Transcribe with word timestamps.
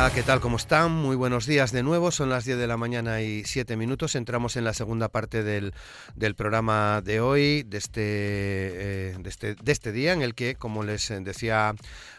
Hola, 0.00 0.12
¿qué 0.14 0.22
tal? 0.22 0.38
¿Cómo 0.38 0.58
están? 0.58 0.92
Muy 0.92 1.16
buenos 1.16 1.44
días 1.44 1.72
de 1.72 1.82
nuevo. 1.82 2.12
Son 2.12 2.30
las 2.30 2.44
10 2.44 2.56
de 2.56 2.68
la 2.68 2.76
mañana 2.76 3.20
y 3.20 3.42
7 3.42 3.76
minutos. 3.76 4.14
Entramos 4.14 4.54
en 4.54 4.62
la 4.62 4.72
segunda 4.72 5.08
parte 5.08 5.42
del, 5.42 5.74
del 6.14 6.36
programa 6.36 7.02
de 7.02 7.20
hoy, 7.20 7.64
de 7.64 7.78
este, 7.78 8.00
eh, 8.04 9.16
de, 9.18 9.28
este, 9.28 9.56
de 9.56 9.72
este 9.72 9.90
día, 9.90 10.12
en 10.12 10.22
el 10.22 10.36
que, 10.36 10.54
como 10.54 10.84
les 10.84 11.12
decía 11.24 11.74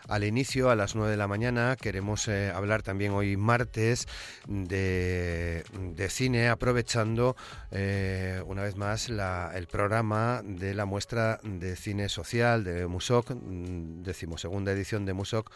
al 0.10 0.24
inicio, 0.26 0.70
a 0.70 0.76
las 0.76 0.96
9 0.96 1.12
de 1.12 1.16
la 1.16 1.28
mañana, 1.28 1.78
queremos 1.80 2.28
eh, 2.28 2.52
hablar 2.54 2.84
también 2.84 3.14
hoy 3.14 3.38
martes 3.38 4.08
de, 4.46 5.64
de 5.96 6.10
cine, 6.10 6.50
aprovechando 6.50 7.38
eh, 7.72 8.44
una 8.46 8.64
vez 8.64 8.76
más 8.76 9.08
la, 9.08 9.54
el 9.56 9.68
programa 9.68 10.42
de 10.44 10.74
la 10.74 10.84
muestra 10.84 11.40
de 11.44 11.78
cine 11.78 12.10
social 12.10 12.66
de 12.66 12.88
Musoc, 12.88 13.32
mm, 13.32 14.04
decimosegunda 14.04 14.74
edición 14.74 15.06
de 15.06 15.14
Musoc 15.14 15.50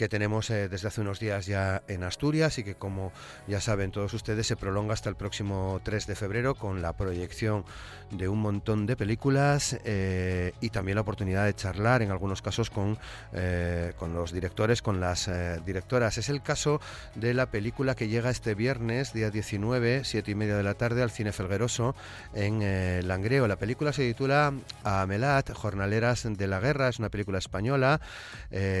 que 0.00 0.08
tenemos 0.08 0.48
eh, 0.48 0.70
desde 0.70 0.88
hace 0.88 1.02
unos 1.02 1.20
días 1.20 1.44
ya 1.44 1.82
en 1.86 2.04
Asturias 2.04 2.56
y 2.56 2.64
que 2.64 2.74
como 2.74 3.12
ya 3.46 3.60
saben 3.60 3.90
todos 3.90 4.14
ustedes 4.14 4.46
se 4.46 4.56
prolonga 4.56 4.94
hasta 4.94 5.10
el 5.10 5.14
próximo 5.14 5.78
3 5.84 6.06
de 6.06 6.14
febrero 6.14 6.54
con 6.54 6.80
la 6.80 6.94
proyección 6.94 7.66
de 8.10 8.26
un 8.26 8.40
montón 8.40 8.86
de 8.86 8.96
películas 8.96 9.78
eh, 9.84 10.54
y 10.62 10.70
también 10.70 10.94
la 10.94 11.02
oportunidad 11.02 11.44
de 11.44 11.52
charlar 11.52 12.00
en 12.00 12.10
algunos 12.10 12.40
casos 12.40 12.70
con, 12.70 12.96
eh, 13.34 13.92
con 13.98 14.14
los 14.14 14.32
directores, 14.32 14.80
con 14.80 15.00
las 15.00 15.30
directoras. 15.66 16.16
Es 16.16 16.30
el 16.30 16.40
caso 16.40 16.80
de 17.14 17.34
la 17.34 17.50
película 17.50 17.94
que 17.94 18.08
llega 18.08 18.30
este 18.30 18.54
viernes, 18.54 19.12
día 19.12 19.30
19, 19.30 20.04
7 20.04 20.30
y 20.30 20.34
media 20.34 20.56
de 20.56 20.62
la 20.62 20.74
tarde, 20.74 21.02
al 21.02 21.10
Cine 21.10 21.32
Felgueroso 21.32 21.94
en 22.32 23.06
Langreo. 23.06 23.46
La 23.46 23.56
película 23.56 23.92
se 23.92 24.08
titula 24.08 24.54
Amelat, 24.82 25.52
Jornaleras 25.52 26.26
de 26.26 26.46
la 26.46 26.58
Guerra, 26.58 26.88
es 26.88 26.98
una 26.98 27.10
película 27.10 27.38
española 27.38 28.00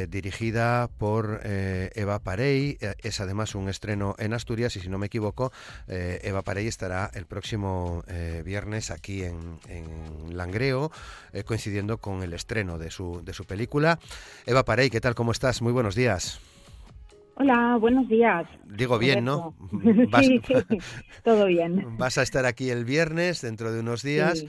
dirigida 0.08 0.88
por 0.98 1.09
por 1.10 1.40
eh, 1.42 1.90
Eva 1.96 2.20
Parey. 2.20 2.78
Eh, 2.80 2.94
es 3.02 3.20
además 3.20 3.56
un 3.56 3.68
estreno 3.68 4.14
en 4.18 4.32
Asturias 4.32 4.76
y 4.76 4.80
si 4.80 4.88
no 4.88 4.96
me 4.96 5.06
equivoco, 5.06 5.50
eh, 5.88 6.20
Eva 6.22 6.42
Parey 6.42 6.68
estará 6.68 7.10
el 7.14 7.26
próximo 7.26 8.04
viernes 8.44 8.92
aquí 8.92 9.24
en, 9.24 9.58
Langreo, 10.30 10.92
coincidiendo 11.44 11.98
con 11.98 12.22
el 12.22 12.32
estreno 12.32 12.78
de 12.78 12.90
su, 12.92 13.22
de 13.24 13.32
su 13.32 13.44
película. 13.44 13.98
Eva 14.46 14.64
Parey, 14.64 14.88
¿qué 14.88 15.00
tal? 15.00 15.16
¿Cómo 15.16 15.32
estás? 15.32 15.62
Muy 15.62 15.72
buenos 15.72 15.96
días. 15.96 16.40
Hola, 17.34 17.78
buenos 17.80 18.06
días. 18.08 18.46
Digo 18.66 18.98
bien, 18.98 19.24
¿no? 19.24 19.54
sí, 20.20 20.40
sí, 20.46 20.54
todo 21.24 21.46
bien. 21.46 21.84
Vas 21.98 22.18
a 22.18 22.22
estar 22.22 22.46
aquí 22.46 22.70
el 22.70 22.84
viernes, 22.84 23.40
dentro 23.40 23.72
de 23.72 23.80
unos 23.80 24.02
días 24.02 24.44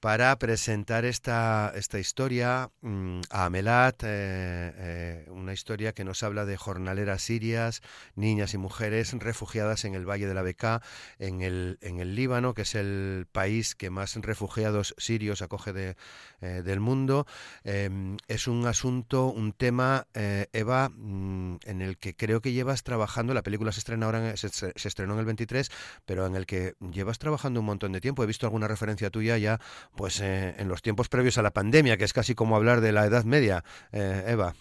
para 0.00 0.38
presentar 0.38 1.04
esta, 1.04 1.72
esta 1.74 1.98
historia 1.98 2.70
mm, 2.80 3.20
a 3.28 3.44
Amelat, 3.44 4.02
eh, 4.02 4.06
eh, 4.06 5.26
una 5.28 5.52
historia 5.52 5.92
que 5.92 6.04
nos 6.04 6.22
habla 6.22 6.46
de 6.46 6.56
jornaleras 6.56 7.22
sirias, 7.22 7.82
niñas 8.14 8.54
y 8.54 8.58
mujeres 8.58 9.12
refugiadas 9.12 9.84
en 9.84 9.94
el 9.94 10.08
Valle 10.08 10.26
de 10.26 10.32
la 10.32 10.40
Beca, 10.40 10.80
en 11.18 11.42
el, 11.42 11.78
en 11.82 12.00
el 12.00 12.14
Líbano, 12.14 12.54
que 12.54 12.62
es 12.62 12.74
el 12.74 13.26
país 13.30 13.74
que 13.74 13.90
más 13.90 14.16
refugiados 14.16 14.94
sirios 14.96 15.42
acoge 15.42 15.74
de, 15.74 15.96
eh, 16.40 16.62
del 16.64 16.80
mundo. 16.80 17.26
Em, 17.62 18.16
es 18.26 18.48
un 18.48 18.66
asunto, 18.66 19.26
un 19.26 19.52
tema, 19.52 20.06
Eva, 20.14 20.88
mm, 20.88 21.58
en 21.66 21.82
el 21.82 21.98
que 21.98 22.16
creo 22.16 22.40
que 22.40 22.52
llevas 22.52 22.82
trabajando, 22.84 23.34
la 23.34 23.42
película 23.42 23.70
se, 23.72 23.80
estrena 23.80 24.06
ahora 24.06 24.36
se, 24.36 24.48
se 24.48 24.88
estrenó 24.88 25.12
en 25.14 25.20
el 25.20 25.26
23, 25.26 25.70
pero 26.06 26.26
en 26.26 26.36
el 26.36 26.46
que 26.46 26.74
llevas 26.90 27.18
trabajando 27.18 27.60
un 27.60 27.66
montón 27.66 27.92
de 27.92 28.00
tiempo. 28.00 28.24
He 28.24 28.26
visto 28.26 28.46
alguna 28.46 28.66
referencia 28.66 29.10
tuya 29.10 29.36
ya 29.36 29.60
pues 29.96 30.20
eh, 30.20 30.54
en 30.58 30.68
los 30.68 30.82
tiempos 30.82 31.08
previos 31.08 31.38
a 31.38 31.42
la 31.42 31.50
pandemia, 31.50 31.96
que 31.96 32.04
es 32.04 32.12
casi 32.12 32.34
como 32.34 32.56
hablar 32.56 32.80
de 32.80 32.92
la 32.92 33.06
Edad 33.06 33.24
Media, 33.24 33.64
eh, 33.92 34.24
Eva. 34.28 34.54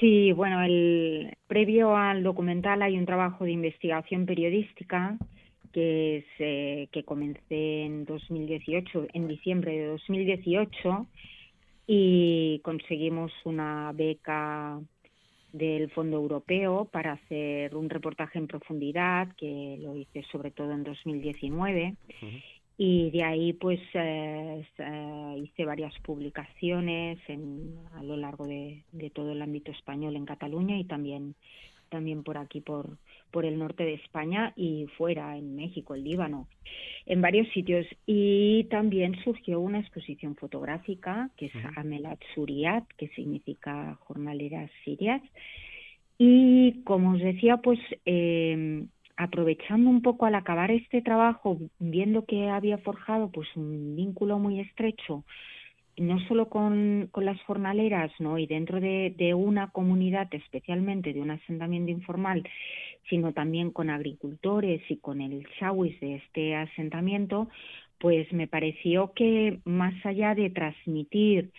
Sí, 0.00 0.32
bueno, 0.32 0.62
el 0.62 1.36
previo 1.46 1.94
al 1.94 2.22
documental 2.22 2.80
hay 2.80 2.96
un 2.96 3.04
trabajo 3.04 3.44
de 3.44 3.50
investigación 3.50 4.24
periodística 4.24 5.18
que 5.72 6.16
es 6.16 6.24
eh, 6.38 6.88
que 6.90 7.04
comencé 7.04 7.82
en 7.84 8.04
2018, 8.04 9.08
en 9.12 9.28
diciembre 9.28 9.72
de 9.78 9.86
2018 9.86 11.06
y 11.86 12.60
conseguimos 12.64 13.32
una 13.44 13.92
beca 13.92 14.80
del 15.52 15.90
Fondo 15.90 16.16
Europeo 16.16 16.86
para 16.86 17.12
hacer 17.12 17.74
un 17.74 17.90
reportaje 17.90 18.38
en 18.38 18.46
profundidad 18.46 19.28
que 19.36 19.76
lo 19.80 19.96
hice 19.96 20.24
sobre 20.30 20.50
todo 20.50 20.72
en 20.72 20.84
2019 20.84 21.94
y 22.82 23.10
de 23.10 23.22
ahí 23.24 23.52
pues 23.52 23.78
eh, 23.92 24.64
hice 25.36 25.66
varias 25.66 25.92
publicaciones 25.98 27.18
en, 27.28 27.74
a 27.92 28.02
lo 28.02 28.16
largo 28.16 28.46
de, 28.46 28.84
todo 29.12 29.32
el 29.32 29.42
ámbito 29.42 29.70
español 29.70 30.16
en 30.16 30.24
Cataluña 30.24 30.78
y 30.78 30.84
también 30.84 31.34
también 31.90 32.22
por 32.22 32.38
aquí 32.38 32.62
por 32.62 32.96
por 33.30 33.44
el 33.44 33.58
norte 33.58 33.84
de 33.84 33.94
España 33.94 34.54
y 34.56 34.86
fuera 34.96 35.36
en 35.36 35.56
México 35.56 35.94
el 35.94 36.04
Líbano 36.04 36.48
en 37.04 37.20
varios 37.20 37.48
sitios. 37.48 37.86
Y 38.06 38.64
también 38.70 39.14
surgió 39.24 39.60
una 39.60 39.80
exposición 39.80 40.34
fotográfica 40.36 41.28
que 41.36 41.46
es 41.46 41.52
Amelat 41.76 42.20
Suriat 42.34 42.84
que 42.96 43.08
significa 43.08 43.98
jornaleras 44.06 44.70
sirias. 44.86 45.20
Y 46.16 46.80
como 46.84 47.10
os 47.10 47.20
decía 47.20 47.58
pues 47.58 47.78
eh, 48.06 48.86
aprovechando 49.20 49.90
un 49.90 50.00
poco 50.00 50.24
al 50.24 50.34
acabar 50.34 50.70
este 50.70 51.02
trabajo, 51.02 51.58
viendo 51.78 52.24
que 52.24 52.48
había 52.48 52.78
forjado 52.78 53.30
pues 53.30 53.48
un 53.54 53.94
vínculo 53.94 54.38
muy 54.38 54.60
estrecho, 54.60 55.24
no 55.98 56.18
solo 56.26 56.48
con, 56.48 57.08
con 57.12 57.26
las 57.26 57.38
jornaleras, 57.42 58.10
¿no? 58.18 58.38
Y 58.38 58.46
dentro 58.46 58.80
de, 58.80 59.14
de, 59.18 59.34
una 59.34 59.70
comunidad, 59.72 60.28
especialmente 60.32 61.12
de 61.12 61.20
un 61.20 61.32
asentamiento 61.32 61.90
informal, 61.90 62.42
sino 63.10 63.34
también 63.34 63.70
con 63.70 63.90
agricultores 63.90 64.80
y 64.88 64.96
con 64.96 65.20
el 65.20 65.46
shawis 65.60 66.00
de 66.00 66.14
este 66.14 66.54
asentamiento, 66.54 67.50
pues 67.98 68.32
me 68.32 68.46
pareció 68.46 69.12
que 69.12 69.58
más 69.66 69.94
allá 70.06 70.34
de 70.34 70.48
transmitir 70.48 71.50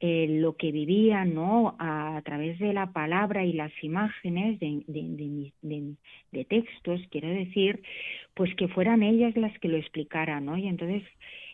eh, 0.00 0.26
lo 0.28 0.56
que 0.56 0.72
vivían 0.72 1.34
¿no? 1.34 1.74
A, 1.78 2.20
través 2.24 2.58
de 2.58 2.72
la 2.72 2.92
palabra 2.92 3.44
y 3.44 3.52
las 3.52 3.72
imágenes 3.82 4.60
de, 4.60 4.82
de, 4.86 6.44
textos, 6.44 7.00
quiero 7.10 7.28
decir, 7.28 7.82
pues 8.34 8.54
que 8.56 8.68
fueran 8.68 9.02
ellas 9.02 9.36
las 9.36 9.56
que 9.58 9.68
lo 9.68 9.76
explicaran, 9.76 10.44
¿no? 10.44 10.58
Y 10.58 10.66
entonces, 10.68 11.02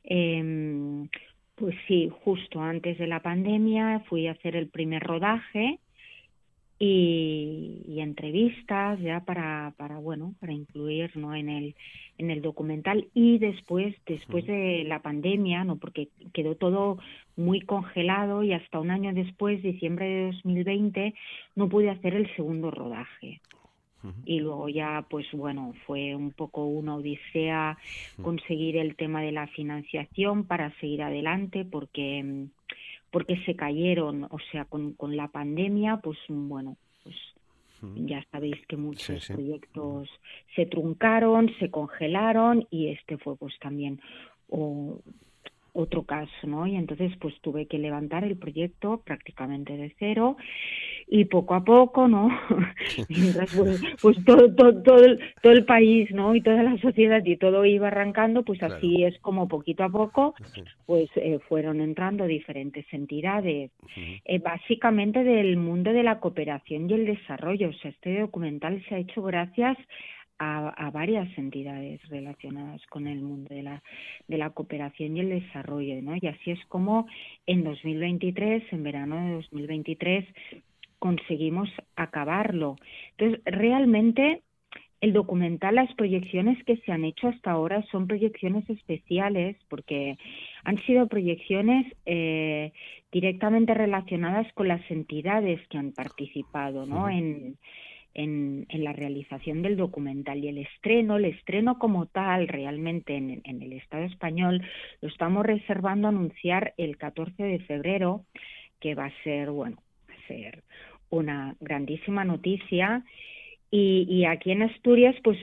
eh, 0.04 1.06
pues 1.54 1.76
sí, 1.86 2.10
justo 2.24 2.60
antes 2.60 2.98
de 2.98 3.06
la 3.06 3.20
pandemia 3.20 4.00
fui 4.08 4.26
a 4.26 4.32
hacer 4.32 4.56
el 4.56 4.68
primer 4.68 5.02
rodaje 5.02 5.78
y, 6.84 8.00
entrevistas 8.00 8.98
ya 8.98 9.20
para, 9.20 9.72
para 9.76 9.98
bueno 9.98 10.34
para 10.40 10.52
incluir 10.52 11.16
no 11.16 11.32
en 11.36 11.48
el 11.48 11.76
en 12.18 12.32
el 12.32 12.42
documental. 12.42 13.06
Y 13.14 13.38
después 13.38 13.94
después 14.06 14.44
de 14.46 14.82
la 14.84 15.00
pandemia 15.00 15.62
no 15.62 15.76
porque 15.76 16.08
quedó 16.32 16.56
todo 16.56 16.98
muy 17.36 17.60
congelado 17.60 18.42
y 18.42 18.52
hasta 18.52 18.80
un 18.80 18.90
año 18.90 19.12
después 19.14 19.62
diciembre 19.62 20.06
de 20.06 20.26
2020 20.32 21.14
no 21.54 21.68
pude 21.68 21.88
hacer 21.88 22.14
el 22.14 22.34
segundo 22.34 22.72
rodaje. 22.72 23.40
Y 24.24 24.40
luego 24.40 24.68
ya 24.68 25.06
pues 25.08 25.26
bueno 25.32 25.74
fue 25.86 26.16
un 26.16 26.32
poco 26.32 26.64
una 26.66 26.96
odisea 26.96 27.78
conseguir 28.20 28.76
el 28.76 28.96
tema 28.96 29.22
de 29.22 29.30
la 29.30 29.46
financiación 29.46 30.42
para 30.42 30.72
seguir 30.80 31.02
adelante 31.02 31.64
porque 31.64 32.48
porque 33.12 33.36
se 33.44 33.54
cayeron, 33.54 34.24
o 34.24 34.38
sea, 34.50 34.64
con, 34.64 34.94
con 34.94 35.16
la 35.16 35.28
pandemia, 35.28 35.98
pues 35.98 36.18
bueno, 36.28 36.76
pues 37.04 37.14
ya 37.96 38.24
sabéis 38.30 38.56
que 38.66 38.76
muchos 38.76 39.26
proyectos 39.28 40.08
se 40.56 40.66
truncaron, 40.66 41.50
se 41.58 41.70
congelaron 41.70 42.66
y 42.70 42.88
este 42.88 43.18
fue 43.18 43.36
pues 43.36 43.58
también 43.60 44.00
o, 44.48 45.00
otro 45.74 46.02
caso, 46.04 46.30
¿no? 46.46 46.66
Y 46.66 46.76
entonces 46.76 47.12
pues 47.20 47.34
tuve 47.40 47.66
que 47.66 47.78
levantar 47.78 48.24
el 48.24 48.36
proyecto 48.36 49.02
prácticamente 49.04 49.76
de 49.76 49.94
cero 49.98 50.36
y 51.08 51.24
poco 51.24 51.54
a 51.54 51.64
poco, 51.64 52.08
¿no? 52.08 52.28
Mientras 53.08 53.54
pues, 53.54 53.82
pues, 54.00 54.24
todo, 54.24 54.54
todo, 54.54 54.82
todo, 54.82 55.04
el, 55.04 55.18
todo 55.42 55.52
el 55.52 55.64
país, 55.64 56.10
¿no? 56.10 56.34
Y 56.34 56.42
toda 56.42 56.62
la 56.62 56.76
sociedad 56.78 57.24
y 57.24 57.36
todo 57.36 57.64
iba 57.64 57.88
arrancando, 57.88 58.42
pues 58.44 58.62
así 58.62 59.04
es 59.04 59.18
como 59.20 59.48
poquito 59.48 59.84
a 59.84 59.88
poco, 59.88 60.34
pues 60.86 61.08
eh, 61.16 61.38
fueron 61.48 61.80
entrando 61.80 62.26
diferentes 62.26 62.84
entidades, 62.92 63.70
eh, 63.96 64.38
básicamente 64.38 65.24
del 65.24 65.56
mundo 65.56 65.92
de 65.92 66.02
la 66.02 66.20
cooperación 66.20 66.90
y 66.90 66.94
el 66.94 67.06
desarrollo. 67.06 67.70
O 67.70 67.72
sea, 67.74 67.90
este 67.90 68.20
documental 68.20 68.82
se 68.88 68.94
ha 68.94 68.98
hecho 68.98 69.22
gracias 69.22 69.78
a, 70.42 70.90
varias 70.90 71.28
entidades 71.38 72.00
relacionadas 72.08 72.84
con 72.86 73.06
el 73.06 73.22
mundo 73.22 73.54
de 73.54 73.62
la, 73.62 73.82
de 74.28 74.38
la 74.38 74.50
cooperación 74.50 75.16
y 75.16 75.20
el 75.20 75.30
desarrollo, 75.30 76.00
¿no? 76.02 76.16
Y 76.20 76.26
así 76.26 76.50
es 76.50 76.64
como 76.66 77.06
en 77.46 77.64
2023, 77.64 78.72
en 78.72 78.82
verano 78.82 79.16
de 79.16 79.32
2023, 79.34 80.26
conseguimos 80.98 81.68
acabarlo. 81.96 82.76
Entonces, 83.16 83.40
realmente 83.44 84.42
el 85.00 85.12
documental, 85.12 85.74
las 85.74 85.92
proyecciones 85.94 86.62
que 86.64 86.76
se 86.78 86.92
han 86.92 87.04
hecho 87.04 87.28
hasta 87.28 87.50
ahora 87.50 87.82
son 87.90 88.06
proyecciones 88.06 88.68
especiales 88.70 89.56
porque 89.68 90.16
han 90.62 90.78
sido 90.84 91.08
proyecciones 91.08 91.92
eh, 92.06 92.72
directamente 93.10 93.74
relacionadas 93.74 94.52
con 94.52 94.68
las 94.68 94.88
entidades 94.90 95.60
que 95.68 95.78
han 95.78 95.92
participado 95.92 96.86
¿no? 96.86 97.08
en, 97.08 97.56
en, 98.14 98.66
la 98.70 98.92
realización 98.92 99.62
del 99.62 99.76
documental 99.76 100.44
y 100.44 100.48
el 100.48 100.58
estreno, 100.58 101.16
el 101.16 101.26
estreno 101.26 101.78
como 101.78 102.06
tal 102.06 102.48
realmente 102.48 103.16
en, 103.16 103.40
en 103.44 103.62
el 103.62 103.72
Estado 103.72 104.04
español 104.04 104.62
lo 105.00 105.08
estamos 105.08 105.44
reservando 105.44 106.08
a 106.08 106.10
anunciar 106.10 106.74
el 106.76 106.96
14 106.96 107.42
de 107.42 107.58
febrero 107.60 108.24
que 108.80 108.94
va 108.94 109.06
a 109.06 109.22
ser, 109.22 109.50
bueno, 109.50 109.78
va 110.10 110.14
a 110.14 110.26
ser 110.26 110.62
una 111.10 111.54
grandísima 111.60 112.24
noticia. 112.24 113.04
Y, 113.74 114.26
aquí 114.26 114.50
en 114.50 114.64
Asturias, 114.64 115.16
pues 115.24 115.38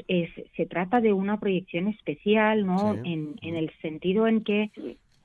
se 0.55 0.65
trata 0.67 1.01
de 1.01 1.13
una 1.13 1.39
proyección 1.39 1.87
especial, 1.87 2.63
¿no? 2.63 2.93
En, 3.03 3.39
el 3.41 3.71
sentido 3.81 4.27
en 4.27 4.43
que 4.43 4.69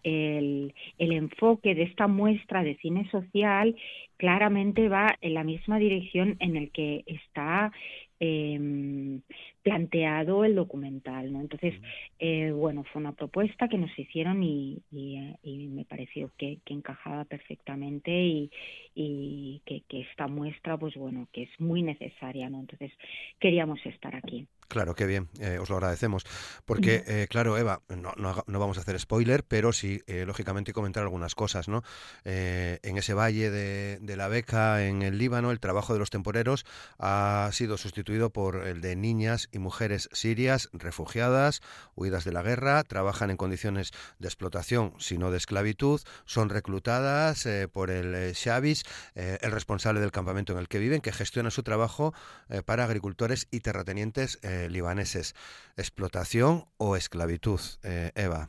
el, 0.04 0.74
el, 0.98 1.12
enfoque 1.12 1.74
de 1.74 1.82
esta 1.82 2.06
muestra 2.06 2.62
de 2.62 2.76
cine 2.76 3.08
social 3.10 3.74
claramente 4.16 4.88
va 4.88 5.16
en 5.20 5.34
la 5.34 5.44
misma 5.44 5.78
dirección 5.78 6.36
en 6.38 6.56
el 6.56 6.70
que 6.70 7.02
está 7.06 7.72
eh, 8.20 9.20
planteado 9.62 10.44
el 10.44 10.54
documental. 10.54 11.32
¿no? 11.32 11.40
Entonces, 11.40 11.74
eh, 12.18 12.52
bueno, 12.52 12.84
fue 12.84 13.00
una 13.00 13.12
propuesta 13.12 13.68
que 13.68 13.78
nos 13.78 13.98
hicieron 13.98 14.42
y, 14.42 14.82
y, 14.90 15.68
me 15.68 15.84
pareció 15.84 16.30
que, 16.38 16.58
que, 16.64 16.74
encajaba 16.74 17.24
perfectamente 17.24 18.10
y, 18.12 18.50
y 18.94 19.62
que, 19.64 19.82
que, 19.88 20.02
esta 20.02 20.28
muestra, 20.28 20.76
pues 20.76 20.94
bueno, 20.94 21.28
que 21.32 21.42
es 21.42 21.60
muy 21.60 21.82
necesaria. 21.82 22.48
¿no? 22.48 22.60
Entonces, 22.60 22.92
queríamos 23.40 23.84
estar 23.84 24.14
aquí. 24.14 24.46
Claro, 24.68 24.94
qué 24.94 25.06
bien, 25.06 25.28
eh, 25.40 25.58
os 25.58 25.68
lo 25.68 25.76
agradecemos. 25.76 26.24
Porque, 26.64 27.04
eh, 27.06 27.26
claro, 27.28 27.56
Eva, 27.58 27.82
no, 27.88 28.12
no, 28.16 28.58
vamos 28.58 28.78
a 28.78 28.80
hacer 28.80 28.98
spoiler, 28.98 29.44
pero 29.44 29.72
sí, 29.72 30.02
eh, 30.06 30.24
lógicamente, 30.26 30.72
comentar 30.72 31.02
algunas 31.02 31.34
cosas, 31.34 31.68
¿no? 31.68 31.82
en 32.24 32.98
ese 32.98 33.14
valle 33.14 33.50
de, 33.50 33.98
de, 34.00 34.16
la 34.16 34.28
beca 34.28 34.86
en 34.86 35.02
el 35.02 35.18
Líbano, 35.18 35.50
el 35.50 35.60
trabajo 35.60 35.92
de 35.92 35.98
los 35.98 36.10
temporeros 36.10 36.64
ha 36.98 37.48
sido 37.52 37.76
sustituido 37.76 38.30
por 38.30 38.66
el 38.66 38.80
de 38.80 38.96
niñas 38.96 39.48
y 39.52 39.58
mujeres 39.58 40.08
sirias 40.12 40.68
refugiadas, 40.72 41.60
huidas 41.94 42.24
de 42.24 42.32
la 42.32 42.42
guerra, 42.42 42.82
trabajan 42.84 43.30
en 43.30 43.36
condiciones 43.36 43.92
de 44.18 44.28
explotación, 44.28 44.94
sino 44.98 45.30
de 45.30 45.36
esclavitud, 45.36 46.00
son 46.24 46.48
reclutadas 46.48 47.46
por 47.72 47.90
el 47.90 48.32
Shavis, 48.32 48.84
el 49.14 49.50
responsable 49.50 50.00
del 50.00 50.12
campamento 50.12 50.52
en 50.52 50.58
el 50.58 50.68
que 50.68 50.78
viven, 50.78 51.00
que 51.00 51.12
gestiona 51.12 51.50
su 51.50 51.62
trabajo 51.62 52.14
para 52.64 52.84
agricultores 52.84 53.46
y 53.50 53.60
terratenientes 53.60 54.38
eh, 54.54 54.68
libaneses. 54.70 55.34
¿Explotación 55.76 56.64
o 56.76 56.96
esclavitud, 56.96 57.60
eh, 57.82 58.10
Eva? 58.14 58.48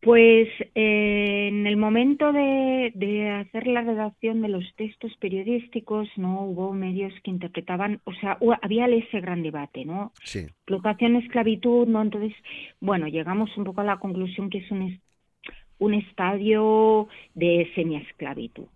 Pues 0.00 0.48
eh, 0.76 1.48
en 1.48 1.66
el 1.66 1.76
momento 1.76 2.32
de, 2.32 3.30
hacer 3.40 3.66
la 3.66 3.82
redacción 3.82 4.42
de 4.42 4.48
los 4.48 4.64
textos 4.76 5.12
periodísticos, 5.18 6.08
no 6.16 6.42
hubo 6.42 6.72
medios 6.72 7.12
que 7.24 7.32
interpretaban, 7.32 8.00
o 8.04 8.12
sea, 8.14 8.38
había 8.62 8.86
ese 8.86 9.20
gran 9.20 9.42
debate, 9.42 9.84
¿no? 9.84 10.12
Sí. 10.22 10.40
Explotación, 10.40 11.16
esclavitud, 11.16 11.88
¿no? 11.88 12.02
Entonces, 12.02 12.32
bueno, 12.80 13.08
llegamos 13.08 13.50
un 13.56 13.64
poco 13.64 13.80
a 13.80 13.84
la 13.84 13.98
conclusión 13.98 14.50
que 14.50 14.58
es 14.58 14.70
un, 14.70 15.00
un 15.78 15.94
estadio 15.94 17.08
de 17.34 17.68
semiesclavitud, 17.74 18.68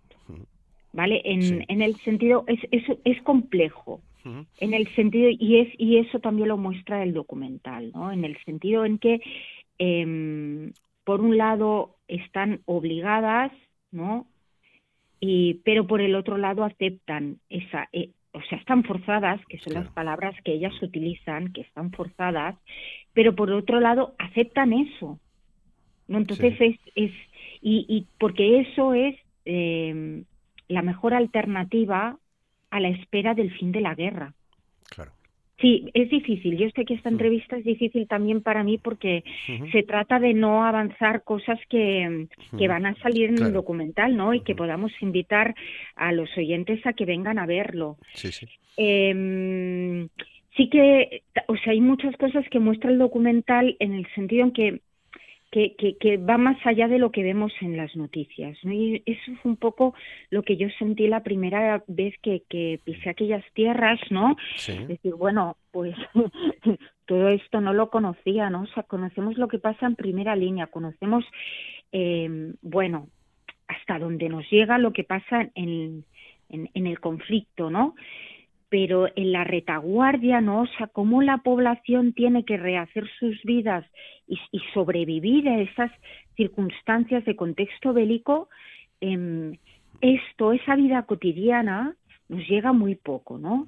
¿vale? 0.91 1.21
En, 1.23 1.63
en 1.69 1.81
el 1.81 1.95
sentido, 2.01 2.43
es, 2.47 2.59
es, 2.71 2.83
es 3.05 3.21
complejo, 3.21 4.01
en 4.25 4.73
el 4.73 4.87
sentido 4.95 5.29
y 5.29 5.59
es 5.59 5.69
y 5.77 5.97
eso 5.97 6.19
también 6.19 6.47
lo 6.47 6.57
muestra 6.57 7.03
el 7.03 7.13
documental 7.13 7.91
no 7.93 8.11
en 8.11 8.23
el 8.23 8.37
sentido 8.45 8.85
en 8.85 8.97
que 8.97 9.21
eh, 9.79 10.71
por 11.03 11.21
un 11.21 11.37
lado 11.37 11.97
están 12.07 12.61
obligadas 12.65 13.51
no 13.91 14.25
y 15.19 15.55
pero 15.65 15.87
por 15.87 16.01
el 16.01 16.15
otro 16.15 16.37
lado 16.37 16.63
aceptan 16.63 17.39
esa 17.49 17.89
eh, 17.91 18.11
o 18.31 18.41
sea 18.43 18.57
están 18.57 18.83
forzadas 18.83 19.45
que 19.47 19.59
son 19.59 19.73
las 19.73 19.89
palabras 19.89 20.35
que 20.43 20.53
ellas 20.53 20.73
utilizan 20.81 21.51
que 21.51 21.61
están 21.61 21.91
forzadas 21.91 22.55
pero 23.13 23.35
por 23.35 23.51
otro 23.51 23.79
lado 23.79 24.15
aceptan 24.19 24.71
eso 24.73 25.19
no 26.07 26.17
entonces 26.17 26.55
es 26.61 26.79
es 26.95 27.11
y, 27.61 27.85
y 27.89 28.07
porque 28.19 28.61
eso 28.61 28.93
es 28.93 29.15
eh, 29.45 30.23
la 30.69 30.81
mejor 30.81 31.13
alternativa 31.13 32.17
a 32.73 32.79
la 32.79 32.89
espera 32.89 33.35
del 33.35 33.51
fin 33.51 33.71
de 33.71 33.81
la 33.81 33.93
guerra. 33.93 34.33
Claro. 34.89 35.11
Sí, 35.59 35.91
es 35.93 36.09
difícil. 36.09 36.57
Yo 36.57 36.67
sé 36.75 36.85
que 36.85 36.95
esta 36.95 37.09
entrevista 37.09 37.55
es 37.55 37.63
difícil 37.63 38.07
también 38.07 38.41
para 38.41 38.63
mí 38.63 38.79
porque 38.79 39.23
se 39.71 39.83
trata 39.83 40.19
de 40.19 40.33
no 40.33 40.65
avanzar 40.65 41.23
cosas 41.23 41.59
que, 41.69 42.27
que 42.57 42.67
van 42.67 42.87
a 42.87 42.95
salir 42.95 43.29
en 43.29 43.37
el 43.43 43.53
documental, 43.53 44.17
¿no? 44.17 44.33
Y 44.33 44.41
que 44.41 44.55
podamos 44.55 44.91
invitar 45.01 45.53
a 45.95 46.11
los 46.11 46.35
oyentes 46.35 46.83
a 46.87 46.93
que 46.93 47.05
vengan 47.05 47.37
a 47.37 47.45
verlo. 47.45 47.97
Sí, 48.15 48.31
sí. 48.31 48.47
Eh, 48.77 50.07
sí 50.57 50.69
que, 50.69 51.21
o 51.47 51.55
sea, 51.57 51.73
hay 51.73 51.81
muchas 51.81 52.17
cosas 52.17 52.43
que 52.49 52.59
muestra 52.59 52.89
el 52.89 52.97
documental 52.97 53.77
en 53.79 53.93
el 53.93 54.07
sentido 54.15 54.45
en 54.45 54.51
que 54.51 54.81
que, 55.53 55.95
que, 55.99 56.17
va 56.17 56.39
más 56.39 56.57
allá 56.65 56.87
de 56.87 56.97
lo 56.97 57.11
que 57.11 57.21
vemos 57.21 57.53
en 57.61 57.77
las 57.77 57.95
noticias. 57.95 58.57
¿no? 58.63 58.73
Y 58.73 59.03
eso 59.05 59.31
fue 59.41 59.51
un 59.51 59.57
poco 59.57 59.93
lo 60.31 60.41
que 60.41 60.57
yo 60.57 60.67
sentí 60.79 61.07
la 61.07 61.21
primera 61.21 61.83
vez 61.87 62.15
que, 62.23 62.41
que 62.49 62.79
pisé 62.83 63.11
aquellas 63.11 63.45
tierras, 63.53 63.99
¿no? 64.09 64.35
Es 64.55 64.87
decir, 64.87 65.13
bueno, 65.13 65.57
pues 65.69 65.95
todo 67.05 67.29
esto 67.29 67.61
no 67.61 67.71
lo 67.71 67.91
conocía, 67.91 68.49
¿no? 68.49 68.63
O 68.63 68.67
sea, 68.67 68.81
conocemos 68.81 69.37
lo 69.37 69.47
que 69.47 69.59
pasa 69.59 69.85
en 69.85 69.95
primera 69.95 70.35
línea, 70.35 70.67
conocemos, 70.67 71.23
eh, 71.91 72.55
bueno, 72.63 73.09
hasta 73.67 73.99
donde 73.99 74.29
nos 74.29 74.49
llega 74.49 74.79
lo 74.79 74.91
que 74.91 75.03
pasa 75.03 75.51
en, 75.53 76.03
en, 76.49 76.69
en 76.73 76.87
el 76.87 76.99
conflicto, 76.99 77.69
¿no? 77.69 77.93
Pero 78.73 79.07
en 79.15 79.31
la 79.31 79.43
retaguardia, 79.43 80.41
¿no? 80.41 80.61
O 80.61 80.67
sea, 80.79 80.87
cómo 80.87 81.21
la 81.21 81.37
población 81.37 82.11
tiene 82.11 82.43
que 82.43 82.57
rehacer 82.57 83.07
sus 83.19 83.39
vidas 83.43 83.85
y, 84.27 84.39
sobrevivir 84.73 85.47
a 85.47 85.61
esas 85.61 85.91
circunstancias 86.35 87.23
de 87.23 87.35
contexto 87.35 87.93
bélico, 87.93 88.49
eh, 88.99 89.59
esto, 90.01 90.53
esa 90.53 90.75
vida 90.75 91.03
cotidiana, 91.03 91.95
nos 92.29 92.47
llega 92.49 92.73
muy 92.73 92.95
poco, 92.95 93.37
¿no? 93.37 93.67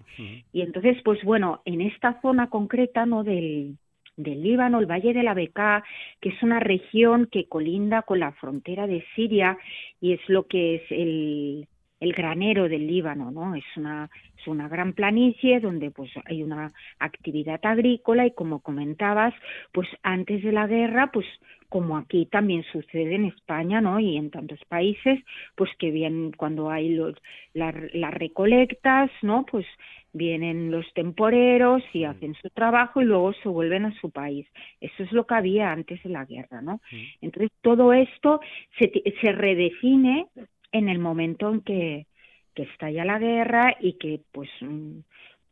Y 0.51 0.61
entonces, 0.61 0.97
pues 1.03 1.23
bueno, 1.23 1.61
en 1.65 1.81
esta 1.81 2.19
zona 2.23 2.49
concreta, 2.49 3.05
¿no? 3.05 3.23
Del, 3.23 3.77
del 4.17 4.41
Líbano, 4.41 4.79
el 4.79 4.87
Valle 4.87 5.13
de 5.13 5.21
la 5.21 5.35
Beká, 5.35 5.83
que 6.19 6.29
es 6.29 6.41
una 6.41 6.59
región 6.59 7.27
que 7.31 7.47
colinda 7.47 8.01
con 8.01 8.21
la 8.21 8.31
frontera 8.31 8.87
de 8.87 9.05
Siria 9.15 9.55
y 10.01 10.13
es 10.13 10.21
lo 10.29 10.47
que 10.47 10.77
es 10.77 10.81
el, 10.89 11.67
el 11.99 12.13
granero 12.13 12.67
del 12.67 12.87
Líbano, 12.87 13.31
¿no? 13.31 13.55
Es 13.55 13.65
una, 13.77 14.09
es 14.37 14.47
una 14.47 14.67
gran 14.67 14.93
planicie 14.93 15.59
donde 15.59 15.91
pues 15.91 16.11
hay 16.25 16.43
una 16.43 16.71
actividad 16.99 17.59
agrícola 17.63 18.25
y 18.25 18.31
como 18.31 18.59
comentabas, 18.59 19.33
pues 19.71 19.87
antes 20.03 20.43
de 20.43 20.51
la 20.51 20.67
guerra, 20.67 21.11
pues 21.11 21.25
como 21.69 21.97
aquí 21.97 22.25
también 22.27 22.63
sucede 22.71 23.15
en 23.15 23.25
España, 23.25 23.81
¿no? 23.81 23.99
Y 23.99 24.17
en 24.17 24.29
tantos 24.29 24.59
países, 24.67 25.19
pues 25.55 25.69
que 25.79 25.91
bien 25.91 26.31
cuando 26.37 26.69
hay 26.69 26.89
los, 26.89 27.15
las 27.53 28.13
recolectas, 28.13 29.09
¿no? 29.21 29.45
Pues 29.49 29.65
vienen 30.13 30.71
los 30.71 30.85
temporeros 30.93 31.83
y 31.93 32.05
mm. 32.05 32.09
hacen 32.09 32.35
su 32.35 32.49
trabajo 32.49 33.01
y 33.01 33.05
luego 33.05 33.33
se 33.33 33.49
vuelven 33.49 33.85
a 33.85 33.99
su 33.99 34.09
país. 34.09 34.47
Eso 34.79 35.03
es 35.03 35.11
lo 35.11 35.27
que 35.27 35.35
había 35.35 35.71
antes 35.71 36.01
de 36.03 36.09
la 36.09 36.25
guerra, 36.25 36.61
¿no? 36.61 36.75
Mm. 36.91 37.03
Entonces 37.21 37.51
todo 37.61 37.93
esto 37.93 38.39
se, 38.79 38.91
se 39.21 39.31
redefine 39.33 40.27
en 40.71 40.89
el 40.89 40.99
momento 40.99 41.51
en 41.51 41.61
que, 41.61 42.07
estalla 42.55 43.03
la 43.03 43.19
guerra 43.19 43.75
y 43.81 43.93
que 43.93 44.21
pues 44.31 44.49
mm, 44.61 44.99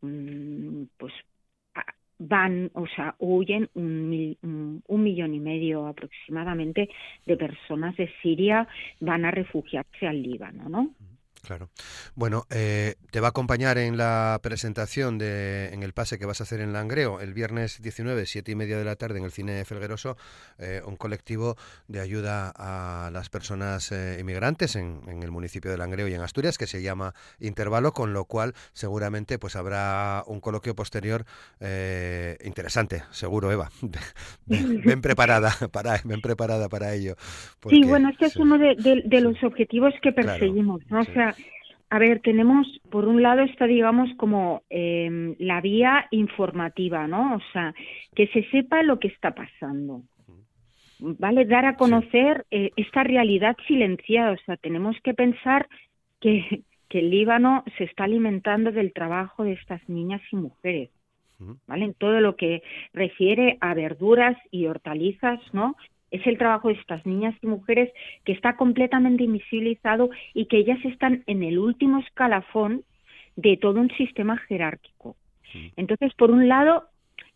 mm, 0.02 0.88
pues 0.98 1.12
van, 2.18 2.72
o 2.76 2.88
sea, 2.88 3.16
huyen 3.20 3.70
un, 3.74 4.82
un, 4.88 5.04
millón 5.04 5.34
y 5.34 5.40
medio 5.42 5.86
aproximadamente 5.88 6.90
de 7.26 7.36
personas 7.36 7.98
de 7.98 8.10
Siria 8.22 8.66
van 9.02 9.26
a 9.26 9.32
refugiarse 9.32 10.08
al 10.08 10.24
Líbano, 10.24 10.70
¿no? 10.70 10.94
Claro. 11.44 11.70
Bueno, 12.16 12.46
eh, 12.52 12.96
te 13.12 13.20
va 13.20 13.28
a 13.28 13.30
acompañar 13.32 13.78
en 13.78 13.98
la 13.98 14.40
presentación 14.42 15.18
de, 15.18 15.72
en 15.74 15.84
el 15.84 15.92
pase 15.92 16.18
que 16.18 16.26
vas 16.26 16.40
a 16.40 16.46
hacer 16.46 16.62
en 16.62 16.72
Langreo 16.72 17.20
el 17.20 17.34
viernes 17.34 17.82
19, 17.82 18.26
siete 18.28 18.54
y 18.54 18.56
media 18.56 18.78
de 18.78 18.86
la 18.86 18.96
tarde 18.96 19.20
en 19.20 19.26
el 19.26 19.32
Cine 19.32 19.66
Felgueroso, 19.66 20.16
eh, 20.58 20.82
un 20.86 20.96
colectivo 20.96 21.58
de 21.90 22.00
ayuda 22.00 22.54
a 22.56 23.12
las 23.12 23.30
personas 23.30 23.92
eh, 23.92 24.20
inmigrantes 24.22 24.78
en, 24.78 25.02
el 25.22 25.32
municipio 25.32 25.70
de 25.70 25.78
Langreo 25.78 26.08
y 26.08 26.14
en 26.14 26.22
Asturias 26.22 26.58
que 26.58 26.66
se 26.66 26.82
llama 26.82 27.14
Intervalo, 27.42 27.92
con 27.92 28.14
lo 28.14 28.24
cual 28.24 28.54
seguramente 28.72 29.38
pues 29.38 29.58
habrá 29.58 30.24
un 30.28 30.40
coloquio 30.40 30.76
posterior 30.76 31.26
interesante, 32.44 33.04
seguro, 33.12 33.52
Eva. 33.52 33.70
ven, 34.46 35.02
preparada 35.02 35.52
para, 35.72 36.00
ven 36.06 36.22
preparada 36.22 36.70
para 36.70 36.94
ello. 36.94 37.16
sí, 37.70 37.84
bueno, 37.84 38.10
este 38.10 38.28
es 38.28 38.38
uno 38.38 38.58
de, 38.58 39.22
los 39.22 39.44
objetivos 39.44 39.94
que 40.02 40.12
perseguimos, 40.12 40.82
¿no? 40.90 41.02
O 41.02 41.06
sea, 41.06 41.33
a 41.94 42.00
ver, 42.00 42.22
tenemos, 42.22 42.66
por 42.90 43.08
un 43.08 43.22
lado 43.22 43.44
está, 43.44 43.68
digamos, 43.68 44.10
como 44.18 44.64
em, 44.72 45.36
la 45.38 45.62
vía 45.62 46.08
informativa, 46.10 47.08
¿no? 47.08 47.36
O 47.36 47.42
sea, 47.52 47.76
que 48.16 48.26
se 48.30 48.50
sepa 48.50 48.82
lo 48.82 48.98
que 48.98 49.10
está 49.10 49.36
pasando. 49.36 50.02
¿Vale? 50.98 51.46
Dar 51.46 51.66
a 51.66 51.76
conocer 51.76 52.48
eh, 52.50 52.72
esta 52.78 53.04
realidad 53.04 53.56
silenciada. 53.68 54.32
O 54.32 54.38
sea, 54.44 54.58
tenemos 54.58 54.96
que 55.04 55.14
pensar 55.14 55.70
que, 56.20 56.64
que 56.90 56.98
el 56.98 57.12
Líbano 57.12 57.64
se 57.78 57.84
está 57.84 58.06
alimentando 58.06 58.72
del 58.72 58.92
trabajo 58.92 59.44
de 59.44 59.54
estas 59.54 59.88
niñas 59.88 60.22
y 60.32 60.36
mujeres. 60.36 60.90
¿Vale? 61.68 61.86
En 61.86 61.94
todo 61.94 62.22
lo 62.22 62.36
que 62.36 62.64
refiere 62.94 63.60
a 63.62 63.76
verduras 63.76 64.36
y 64.50 64.66
hortalizas, 64.66 65.40
¿no? 65.54 65.76
Es 66.14 66.26
el 66.28 66.38
trabajo 66.38 66.70
de 66.70 66.76
estas 66.76 67.06
niñas 67.06 67.36
y 67.42 67.48
mujeres 67.48 67.92
que 68.24 68.32
está 68.32 68.56
completamente 68.56 69.24
invisibilizado 69.24 70.12
y 70.34 70.46
que 70.46 70.58
ellas 70.58 70.80
están 70.86 71.24
en 71.26 71.44
el 71.44 71.58
último 71.58 72.00
escalafón 72.00 72.84
de 73.36 73.58
todo 73.58 73.82
un 73.82 73.90
sistema 73.98 74.38
jerárquico. 74.38 75.18
Entonces, 75.76 76.14
por 76.14 76.32
un 76.32 76.48
lado, 76.48 76.86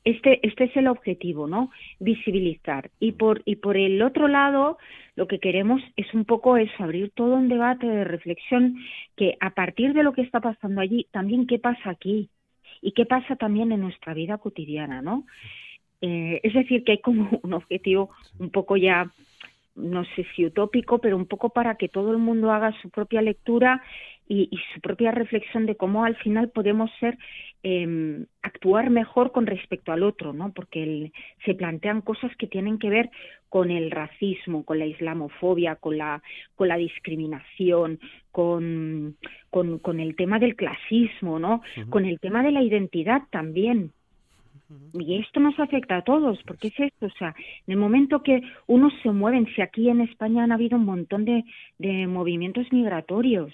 este, 0.04 0.40
este 0.48 0.66
es 0.66 0.78
el 0.78 0.88
objetivo, 0.88 1.48
¿no? 1.48 1.72
Visibilizar. 2.00 2.92
Y 3.00 3.14
por, 3.14 3.42
y 3.46 3.58
por 3.58 3.78
el 3.78 4.02
otro 4.02 4.28
lado, 4.28 4.78
lo 5.16 5.28
que 5.28 5.40
queremos 5.40 5.82
es 5.96 6.14
un 6.14 6.26
poco 6.26 6.58
eso, 6.58 6.84
abrir 6.84 7.12
todo 7.12 7.36
un 7.36 7.50
debate 7.50 7.88
de 7.88 8.04
reflexión 8.04 8.78
que 9.16 9.38
a 9.40 9.52
partir 9.52 9.94
de 9.94 10.04
lo 10.04 10.14
que 10.14 10.22
está 10.22 10.40
pasando 10.40 10.82
allí, 10.82 11.08
también 11.12 11.48
qué 11.48 11.58
pasa 11.60 11.90
aquí 11.90 12.30
y 12.82 12.92
qué 12.92 13.06
pasa 13.06 13.36
también 13.36 13.72
en 13.72 13.82
nuestra 13.82 14.14
vida 14.14 14.38
cotidiana, 14.38 15.02
¿no? 15.02 15.26
Eh, 16.02 16.40
es 16.44 16.54
decir, 16.54 16.84
que 16.84 16.94
hay 16.94 17.02
como 17.02 17.30
un 17.44 17.54
objetivo 17.54 18.10
un 18.40 18.50
poco 18.50 18.78
ya, 18.78 19.12
no 19.76 20.06
sé 20.16 20.26
si 20.36 20.46
utópico, 20.46 21.00
pero 21.00 21.18
un 21.18 21.28
poco 21.28 21.50
para 21.50 21.76
que 21.76 21.90
todo 21.90 22.12
el 22.12 22.18
mundo 22.18 22.52
haga 22.52 22.74
su 22.82 22.90
propia 22.90 23.22
lectura 23.22 23.84
y, 24.30 24.50
su 24.74 24.82
propia 24.82 25.12
reflexión 25.12 25.66
de 25.66 25.76
cómo 25.76 26.04
al 26.04 26.16
final 26.18 26.50
podemos 26.50 26.92
ser 27.00 27.18
eh, 27.64 28.26
actuar 28.42 28.90
mejor 28.90 29.32
con 29.32 29.46
respecto 29.46 29.92
al 29.92 30.04
otro, 30.04 30.34
¿no? 30.34 30.52
Porque 30.52 31.12
se 31.46 31.54
plantean 31.56 32.02
cosas 32.02 32.36
que 32.38 32.48
tienen 32.48 32.78
que 32.78 32.90
ver 32.90 33.10
con 33.50 33.72
el 33.72 33.90
racismo, 33.90 34.66
con 34.66 34.80
la 34.80 34.86
islamofobia, 34.86 35.76
con 35.76 35.98
la 35.98 36.22
con 36.56 36.68
la 36.68 36.78
discriminación, 36.78 38.00
con, 38.32 39.16
con, 39.50 39.80
con 39.80 40.00
el 40.00 40.16
tema 40.16 40.40
del 40.40 40.56
clasismo, 40.56 41.40
¿no? 41.40 41.62
Con 41.90 42.06
el 42.06 42.20
tema 42.20 42.44
de 42.44 42.52
la 42.52 42.62
identidad 42.62 43.24
también, 43.30 43.92
y 44.94 45.20
esto 45.20 45.40
nos 45.40 45.58
afecta 45.60 45.98
a 45.98 46.02
todos, 46.04 46.40
porque 46.46 46.68
es 46.68 46.80
esto, 46.80 47.06
o 47.06 47.18
sea, 47.18 47.36
en 47.68 47.74
el 47.74 47.78
momento 47.78 48.22
que 48.22 48.42
unos 48.68 48.94
se 49.02 49.12
mueven, 49.12 49.48
si 49.56 49.62
aquí 49.62 49.90
en 49.90 50.02
España 50.02 50.44
han 50.44 50.52
habido 50.52 50.78
un 50.78 50.86
montón 50.86 51.26
de, 51.26 51.46
de 51.78 52.08
movimientos 52.08 52.72
migratorios, 52.72 53.54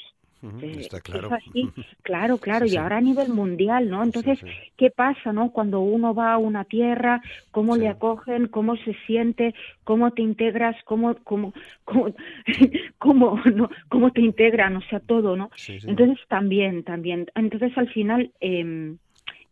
eh, 0.61 0.73
Está 0.79 0.99
claro. 0.99 1.29
claro, 2.03 2.37
claro, 2.37 2.65
y 2.65 2.75
ahora 2.75 2.97
a 2.97 3.01
nivel 3.01 3.29
mundial, 3.29 3.89
¿no? 3.89 4.03
Entonces, 4.03 4.39
¿qué 4.75 4.89
pasa, 4.89 5.31
no? 5.31 5.51
Cuando 5.51 5.79
uno 5.79 6.13
va 6.13 6.33
a 6.33 6.37
una 6.37 6.65
tierra, 6.65 7.21
cómo 7.51 7.77
le 7.77 7.87
acogen, 7.87 8.47
cómo 8.47 8.75
se 8.75 8.93
siente, 9.05 9.55
cómo 9.85 10.11
te 10.11 10.21
integras, 10.21 10.75
cómo, 10.83 11.15
cómo, 11.23 11.53
cómo, 11.85 12.13
cómo, 12.97 13.41
no, 13.55 13.69
cómo 13.87 14.11
te 14.11 14.21
integran, 14.21 14.75
o 14.75 14.81
sea, 14.81 14.99
todo, 14.99 15.37
¿no? 15.37 15.49
Entonces, 15.67 16.19
también, 16.27 16.83
también. 16.83 17.27
Entonces, 17.35 17.71
al 17.77 17.89
final, 17.89 18.31
eh, 18.41 18.95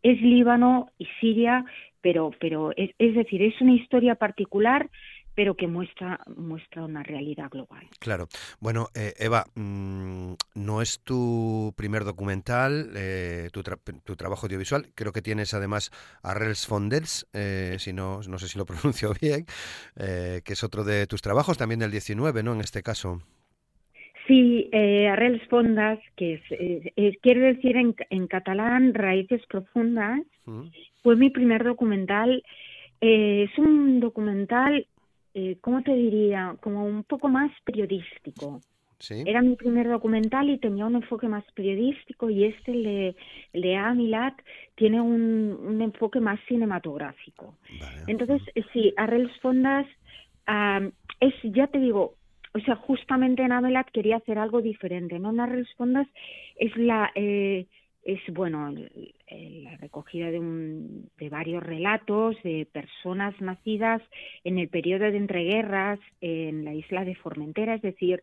es 0.03 0.21
Líbano 0.21 0.91
y 0.97 1.07
Siria, 1.19 1.65
pero, 2.01 2.31
pero 2.39 2.71
es, 2.75 2.91
es 2.97 3.15
decir, 3.15 3.41
es 3.41 3.59
una 3.61 3.73
historia 3.73 4.15
particular 4.15 4.89
pero 5.35 5.55
que 5.55 5.67
muestra 5.67 6.19
muestra 6.35 6.83
una 6.83 7.03
realidad 7.03 7.49
global. 7.49 7.87
Claro. 7.99 8.27
Bueno, 8.59 8.89
eh, 8.93 9.13
Eva, 9.17 9.45
mm, 9.55 10.33
no 10.55 10.81
es 10.81 10.99
tu 11.01 11.73
primer 11.75 12.03
documental, 12.03 12.91
eh, 12.95 13.49
tu, 13.51 13.63
tu, 13.63 14.15
trabajo 14.15 14.45
audiovisual. 14.45 14.89
Creo 14.95 15.11
que 15.11 15.21
tienes 15.21 15.53
además 15.53 15.91
Arrels 16.21 16.67
Fondels, 16.67 17.27
eh, 17.33 17.77
si 17.79 17.93
no, 17.93 18.19
no 18.27 18.39
sé 18.39 18.47
si 18.47 18.57
lo 18.57 18.65
pronuncio 18.67 19.13
bien, 19.19 19.45
que 19.95 20.53
es 20.53 20.63
otro 20.63 20.83
de 20.83 21.07
tus 21.07 21.21
trabajos, 21.21 21.57
también 21.57 21.79
del 21.79 21.91
19, 21.91 22.43
¿no? 22.43 22.53
En 22.53 22.61
este 22.61 22.83
caso. 22.83 23.21
Sí, 24.31 24.69
eh, 24.71 25.09
arrels 25.09 25.45
fondas, 25.49 25.99
que 26.15 26.35
es, 26.35 26.41
eh, 26.51 27.17
quiere 27.21 27.53
decir 27.53 27.75
en, 27.75 27.93
en, 28.09 28.27
catalán 28.27 28.93
raíces 28.93 29.45
profundas, 29.47 30.21
fue 31.03 31.17
mi 31.17 31.29
primer 31.31 31.65
documental. 31.65 32.41
Eh, 33.01 33.49
es 33.51 33.59
un 33.59 33.99
documental, 33.99 34.87
eh, 35.33 35.57
¿cómo 35.59 35.81
te 35.83 35.93
diría? 35.93 36.55
Como 36.61 36.85
un 36.85 37.03
poco 37.03 37.27
más 37.27 37.51
periodístico. 37.65 38.61
¿Sí? 38.99 39.21
Era 39.25 39.41
mi 39.41 39.57
primer 39.57 39.89
documental 39.89 40.49
y 40.49 40.59
tenía 40.59 40.85
un 40.85 40.95
enfoque 40.95 41.27
más 41.27 41.43
periodístico 41.53 42.29
y 42.29 42.45
este, 42.45 42.71
el 42.71 42.83
de, 42.83 43.15
el 43.51 43.61
de 43.61 43.75
Amilat, 43.75 44.35
tiene 44.75 45.01
un, 45.01 45.59
un 45.61 45.81
enfoque 45.81 46.21
más 46.21 46.39
cinematográfico. 46.47 47.55
Entonces, 48.07 48.41
sí, 48.71 48.93
Arrels 48.95 49.37
Fondas 49.41 49.87
ah, 50.47 50.79
es, 51.19 51.33
ya 51.43 51.67
te 51.67 51.79
digo, 51.79 52.15
o 52.53 52.59
sea, 52.59 52.75
justamente 52.75 53.43
en 53.43 53.51
Amelat 53.51 53.89
quería 53.91 54.17
hacer 54.17 54.37
algo 54.37 54.61
diferente, 54.61 55.19
¿no? 55.19 55.31
Las 55.31 55.49
respondas 55.49 56.07
es 56.57 56.75
la, 56.75 57.11
eh, 57.15 57.65
es 58.03 58.19
bueno, 58.33 58.73
la 59.29 59.77
recogida 59.77 60.31
de, 60.31 60.39
un, 60.39 61.09
de 61.17 61.29
varios 61.29 61.63
relatos 61.63 62.35
de 62.43 62.67
personas 62.71 63.39
nacidas 63.39 64.01
en 64.43 64.57
el 64.57 64.69
periodo 64.69 65.11
de 65.11 65.17
entreguerras 65.17 65.99
en 66.19 66.65
la 66.65 66.73
isla 66.73 67.05
de 67.05 67.15
Formentera, 67.15 67.75
es 67.75 67.81
decir, 67.81 68.21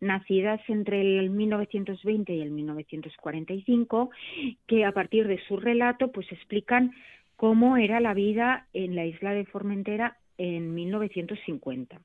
nacidas 0.00 0.60
entre 0.68 1.00
el 1.18 1.30
1920 1.30 2.34
y 2.34 2.40
el 2.40 2.50
1945, 2.50 4.10
que 4.66 4.84
a 4.84 4.92
partir 4.92 5.28
de 5.28 5.40
su 5.46 5.56
relato 5.56 6.10
pues 6.10 6.30
explican 6.32 6.92
cómo 7.36 7.76
era 7.76 8.00
la 8.00 8.14
vida 8.14 8.66
en 8.72 8.96
la 8.96 9.06
isla 9.06 9.32
de 9.32 9.44
Formentera 9.46 10.18
en 10.38 10.74
1950. 10.74 12.00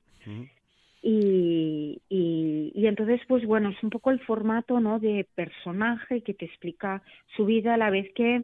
Y, 1.08 2.02
y, 2.08 2.84
entonces, 2.84 3.20
pues 3.28 3.46
bueno, 3.46 3.68
es 3.68 3.80
un 3.84 3.90
poco 3.90 4.10
el 4.10 4.18
formato 4.18 4.80
¿no? 4.80 4.98
de 4.98 5.24
personaje 5.36 6.22
que 6.22 6.34
te 6.34 6.46
explica 6.46 7.00
su 7.36 7.46
vida 7.46 7.74
a 7.74 7.76
la 7.76 7.90
vez 7.90 8.12
que 8.14 8.42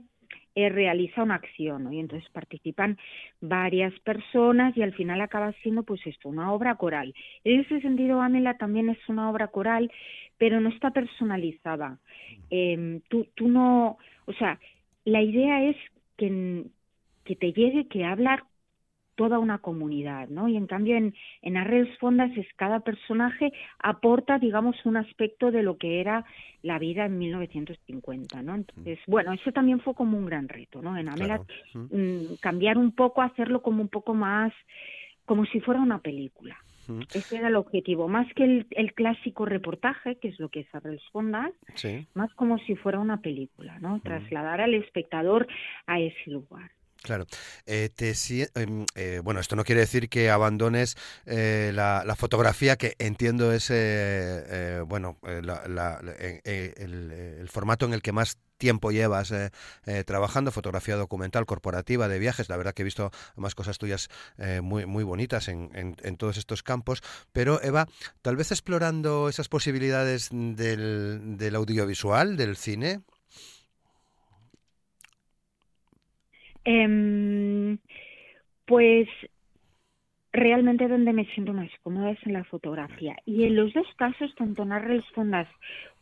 eh, 0.55 0.69
realiza 0.69 1.25
una 1.25 1.35
acción, 1.35 1.83
¿no? 1.83 1.93
Y 1.93 1.99
entonces 1.99 2.31
participan 2.31 2.99
varias 3.41 3.93
personas 4.01 4.77
y 4.77 4.83
al 4.83 4.95
final 4.95 5.21
acaba 5.21 5.53
siendo, 5.65 5.83
pues 5.83 6.07
esto, 6.07 6.29
una 6.29 6.53
obra 6.53 6.77
coral. 6.77 7.13
En 7.43 7.63
ese 7.63 7.81
sentido, 7.81 8.21
Amela 8.21 8.57
también 8.57 8.91
es 8.91 9.09
una 9.09 9.29
obra 9.29 9.49
coral, 9.49 9.91
pero 10.39 10.61
no 10.61 10.69
está 10.69 10.93
personalizada. 10.93 11.99
Eh, 12.49 13.01
tú, 13.09 13.27
tú 13.35 13.49
no, 13.49 13.99
o 14.27 14.33
sea, 14.35 14.61
la 15.05 15.21
idea 15.21 15.65
es 15.65 15.77
que, 16.17 16.67
que 17.25 17.35
te 17.35 17.53
llegue, 17.53 17.89
que 17.89 18.05
hablar 18.05 18.45
toda 19.15 19.39
una 19.39 19.59
comunidad, 19.59 20.29
¿no? 20.29 20.49
Y 20.49 20.57
en 20.57 20.67
cambio 20.67 20.97
en, 20.97 21.15
en 21.43 21.57
Arrels 21.57 21.97
Fondas 21.99 22.31
es 22.37 22.47
cada 22.57 22.81
personaje 22.81 23.53
aporta, 23.79 24.39
digamos, 24.39 24.77
un 24.85 24.97
aspecto 24.97 25.51
de 25.51 25.63
lo 25.63 25.77
que 25.77 26.01
era 26.01 26.25
la 26.63 26.79
vida 26.79 27.07
en 27.07 27.19
1950, 27.19 28.43
¿no? 28.43 28.55
Entonces, 28.55 28.99
bueno, 29.07 29.33
eso 29.33 29.53
también 29.53 29.81
fue 29.81 29.95
como 29.95 30.17
un 30.17 30.27
gran 30.27 30.49
reto, 30.49 30.81
¿no? 30.81 30.97
En 30.97 31.09
Amelat 31.09 31.43
mm. 31.75 32.35
Cambiar 32.41 32.79
un 32.79 32.93
poco, 32.93 33.23
hacerlo 33.23 33.63
como 33.63 33.83
un 33.83 33.89
poco 33.89 34.15
más, 34.15 34.53
como 35.25 35.45
si 35.47 35.61
fuera 35.61 35.81
una 35.81 35.99
película. 35.99 36.57
Ese 37.15 37.37
era 37.37 37.49
el 37.49 37.57
objetivo, 37.57 38.09
más 38.09 38.27
que 38.35 38.45
el, 38.45 38.67
el, 38.71 38.93
clásico 38.93 39.47
reportaje, 39.47 40.17
que 40.17 40.29
es 40.29 40.41
lo 40.41 40.49
que 40.49 40.61
es 40.61 40.75
Arrels 40.75 41.03
Fondas, 41.13 41.53
más 42.15 42.35
como 42.35 42.59
si 42.59 42.75
fuera 42.75 42.99
una 42.99 43.21
película, 43.21 43.79
¿no? 43.79 44.01
Trasladar 44.01 44.61
al 44.61 44.75
espectador 44.75 45.47
a 45.87 46.01
ese 46.01 46.31
lugar. 46.31 46.71
Claro. 47.03 47.27
Eh, 47.67 47.91
te, 47.95 48.15
em, 48.55 48.87
eh, 48.95 49.21
bueno, 49.25 49.41
esto 49.41 49.57
no 49.57 49.65
quiere 49.65 49.81
decir 49.81 50.09
que 50.09 50.31
abandones 50.31 50.97
eh, 51.27 51.73
la, 51.75 52.15
fotografía, 52.17 52.77
que 52.77 52.95
entiendo 52.99 53.53
es 53.53 53.69
bueno 54.87 55.19
el, 55.25 55.49
formato 57.49 57.87
en 57.87 57.93
el 57.95 58.03
que 58.03 58.13
más 58.13 58.39
tiempo 58.57 58.93
llevas 58.93 59.35
trabajando, 60.07 60.53
fotografía 60.53 60.95
documental, 60.95 61.47
corporativa, 61.47 62.07
de 62.07 62.21
viajes. 62.21 62.49
La 62.49 62.57
verdad 62.57 62.73
que 62.75 62.83
he 62.83 62.85
visto 62.85 63.11
más 63.35 63.57
cosas 63.57 63.79
tuyas 63.79 64.09
muy, 64.63 64.87
muy 64.87 65.03
bonitas 65.03 65.49
en, 65.49 65.71
en, 65.75 66.17
todos 66.17 66.37
estos 66.37 66.63
campos. 66.63 67.03
Pero 67.33 67.61
Eva, 67.63 67.89
tal 68.21 68.37
vez 68.37 68.53
explorando 68.53 69.29
esas 69.29 69.49
posibilidades 69.49 70.29
del 70.31 71.53
audiovisual, 71.57 72.37
del 72.37 72.57
cine. 72.57 73.01
Em, 76.65 77.79
pues 78.67 79.09
realmente 80.33 80.89
donde 80.89 81.13
me 81.13 81.27
siento 81.27 81.53
más 81.53 81.71
cómoda 81.83 82.11
es 82.11 82.27
en 82.27 82.33
la 82.33 82.45
fotografía. 82.45 83.17
Y 83.27 83.45
en 83.45 83.57
los 83.57 83.73
dos 83.75 83.87
casos, 83.97 84.35
tanto 84.37 84.63
en 84.63 84.73
Arrels 84.73 85.05
Fondas 85.15 85.49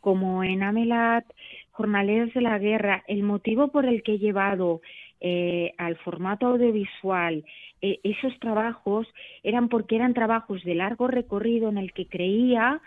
como 0.00 0.44
en 0.44 0.62
Amelat, 0.62 1.24
Jornaleros 1.72 2.32
de 2.34 2.40
la 2.40 2.58
Guerra, 2.58 3.04
el 3.08 3.22
motivo 3.22 3.68
por 3.68 3.86
el 3.86 4.02
que 4.02 4.14
he 4.14 4.18
llevado 4.18 4.80
eh, 5.20 5.72
al 5.78 5.96
formato 5.98 6.46
audiovisual 6.46 7.44
eh, 7.82 8.00
esos 8.02 8.38
trabajos 8.40 9.06
eran 9.42 9.68
porque 9.68 9.96
eran 9.96 10.14
trabajos 10.14 10.62
de 10.64 10.74
largo 10.74 11.08
recorrido 11.08 11.68
en 11.68 11.78
el 11.78 11.92
que 11.92 12.06
creía 12.06 12.80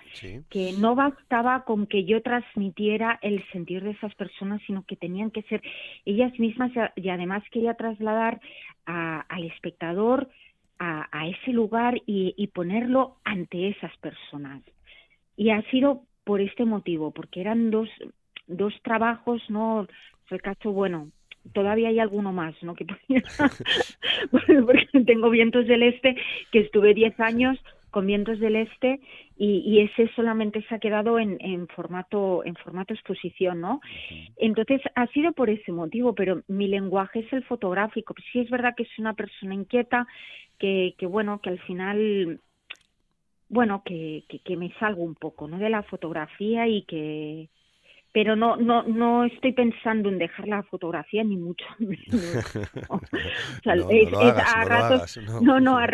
que 0.49 0.73
no 0.77 0.95
bastaba 0.95 1.63
con 1.63 1.87
que 1.87 2.05
yo 2.05 2.21
transmitiera 2.21 3.17
el 3.21 3.43
sentir 3.51 3.83
de 3.83 3.91
esas 3.91 4.13
personas, 4.15 4.61
sino 4.67 4.83
que 4.83 4.95
tenían 4.95 5.31
que 5.31 5.41
ser 5.43 5.61
ellas 6.05 6.37
mismas 6.39 6.71
y 6.95 7.09
además 7.09 7.43
quería 7.51 7.73
trasladar 7.73 8.39
al 8.85 9.43
espectador 9.45 10.29
a, 10.79 11.27
ese 11.27 11.53
lugar 11.53 12.01
y, 12.05 12.33
y 12.35 12.47
ponerlo 12.47 13.17
ante 13.23 13.69
esas 13.69 13.95
personas. 13.97 14.61
Y 15.37 15.49
ha 15.49 15.61
sido 15.71 16.03
por 16.23 16.41
este 16.41 16.65
motivo, 16.65 17.11
porque 17.11 17.41
eran 17.41 17.71
dos, 17.71 17.89
dos 18.47 18.73
trabajos, 18.83 19.41
¿no? 19.49 19.87
El 20.29 20.41
caso, 20.41 20.71
bueno, 20.71 21.09
todavía 21.51 21.89
hay 21.89 21.99
alguno 21.99 22.31
más, 22.31 22.55
¿no? 22.61 22.75
Que 22.75 22.85
porque 24.31 24.87
tengo 25.05 25.29
vientos 25.29 25.67
del 25.67 25.83
este, 25.83 26.15
que 26.51 26.59
estuve 26.59 26.93
10 26.93 27.19
años 27.19 27.59
con 27.91 28.07
vientos 28.07 28.39
del 28.39 28.55
este 28.55 28.99
y, 29.37 29.79
ese 29.81 30.11
solamente 30.15 30.63
se 30.63 30.75
ha 30.75 30.79
quedado 30.79 31.19
en, 31.19 31.37
en, 31.39 31.67
formato 31.67 32.43
en 32.43 32.55
formato 32.55 32.93
exposición, 32.93 33.61
¿no? 33.61 33.81
Entonces 34.37 34.81
ha 34.95 35.05
sido 35.07 35.31
por 35.33 35.49
ese 35.49 35.71
motivo, 35.71 36.15
pero 36.15 36.41
mi 36.47 36.67
lenguaje 36.67 37.19
es 37.19 37.31
el 37.33 37.43
fotográfico. 37.43 38.15
Sí 38.31 38.39
es 38.39 38.49
verdad 38.49 38.73
que 38.75 38.83
es 38.83 38.99
una 38.99 39.13
persona 39.13 39.53
inquieta, 39.53 40.07
que, 40.57 40.95
que 40.97 41.05
bueno, 41.05 41.39
que 41.39 41.49
al 41.49 41.59
final 41.59 42.39
bueno, 43.49 43.83
que, 43.85 44.23
que, 44.27 44.39
que 44.39 44.57
me 44.57 44.73
salgo 44.79 45.03
un 45.03 45.13
poco, 45.13 45.47
¿no? 45.47 45.59
De 45.59 45.69
la 45.69 45.83
fotografía 45.83 46.67
y 46.67 46.83
que 46.83 47.49
pero 48.13 48.35
no 48.35 48.55
no 48.55 48.83
no 48.83 49.25
estoy 49.25 49.51
pensando 49.53 50.07
en 50.07 50.19
dejar 50.19 50.47
la 50.47 50.63
fotografía 50.63 51.23
ni 51.23 51.35
mucho 51.35 51.65
menos. 51.79 52.55
a 54.45 54.65
ratos 54.65 55.19
no. 55.41 55.59
no, 55.59 55.77
a, 55.77 55.87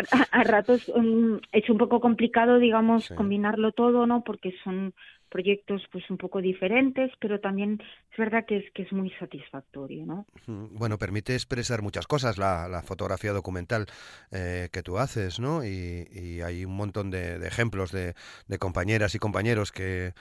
ratos 0.44 0.92
mm, 0.94 1.36
es 1.50 1.68
un 1.68 1.78
poco 1.78 2.00
complicado 2.00 2.58
digamos 2.58 3.08
combinarlo 3.16 3.72
todo 3.72 4.06
no 4.06 4.22
porque 4.22 4.54
son 4.62 4.94
proyectos 5.30 5.82
pues 5.92 6.10
un 6.10 6.18
poco 6.18 6.42
diferentes 6.42 7.10
pero 7.20 7.40
también 7.40 7.80
es 8.12 8.18
verdad 8.18 8.44
que 8.46 8.58
es 8.58 8.64
que 8.74 8.82
es 8.82 8.92
muy 8.92 9.10
satisfactorio 9.12 10.04
no 10.04 10.26
bueno 10.46 10.98
permite 10.98 11.34
expresar 11.34 11.80
muchas 11.82 12.06
cosas 12.06 12.36
la, 12.36 12.68
la 12.68 12.82
fotografía 12.82 13.32
documental 13.32 13.86
eh, 14.32 14.68
que 14.72 14.82
tú 14.82 14.98
haces 14.98 15.40
no 15.40 15.64
y, 15.64 16.06
y 16.12 16.42
hay 16.42 16.64
un 16.66 16.76
montón 16.76 17.10
de, 17.10 17.38
de 17.38 17.48
ejemplos 17.48 17.92
de, 17.92 18.14
de 18.48 18.58
compañeras 18.58 19.14
y 19.14 19.18
compañeros 19.18 19.72
que 19.72 20.12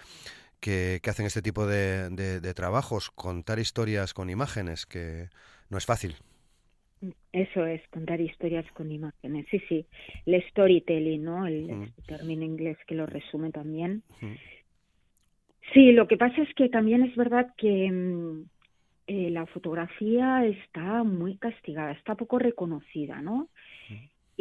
que, 0.60 1.00
hacen 1.08 1.26
este 1.26 1.42
tipo 1.42 1.66
de, 1.66 2.10
de, 2.10 2.54
trabajos, 2.54 3.10
contar 3.12 3.60
historias 3.60 4.14
con 4.14 4.30
imágenes, 4.30 4.86
que 4.86 5.30
no 5.70 5.78
es 5.78 5.86
fácil. 5.86 6.16
Eso 7.32 7.66
es, 7.66 7.82
contar 7.90 8.20
historias 8.20 8.66
con 8.74 8.92
imágenes. 8.92 9.46
Sí, 9.50 9.62
sí, 9.70 9.86
el 10.26 10.44
storytelling, 10.50 11.24
¿no? 11.24 11.48
El, 11.48 11.92
término 12.06 12.44
inglés 12.44 12.78
que 12.88 12.96
lo 12.96 13.06
resume 13.06 13.52
también. 13.52 14.04
Sí, 15.74 15.92
lo 15.92 16.08
que 16.08 16.18
pasa 16.18 16.42
es 16.42 16.54
que 16.56 16.68
también 16.68 17.04
es 17.04 17.16
verdad 17.16 17.54
que 17.58 17.92
mm, 17.92 18.44
eh, 19.08 19.30
la 19.30 19.46
fotografía 19.46 20.46
está 20.46 21.04
muy 21.04 21.38
castigada, 21.38 21.92
está 21.92 22.16
poco 22.16 22.40
reconocida, 22.40 23.22
¿no? 23.22 23.48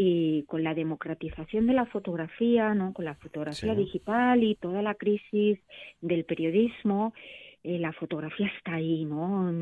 Y 0.00 0.44
con 0.44 0.62
la 0.62 0.74
democratización 0.74 1.66
de 1.66 1.72
la 1.72 1.84
fotografía, 1.86 2.72
¿no? 2.72 2.92
con 2.92 3.04
la 3.04 3.16
fotografía 3.16 3.74
digital 3.74 4.44
y 4.44 4.54
toda 4.54 4.80
la 4.80 4.94
crisis 4.94 5.58
del 6.00 6.24
periodismo, 6.24 7.12
eh, 7.64 7.80
la 7.80 7.92
fotografía 7.92 8.46
está 8.56 8.74
ahí, 8.74 9.04
¿no? 9.04 9.52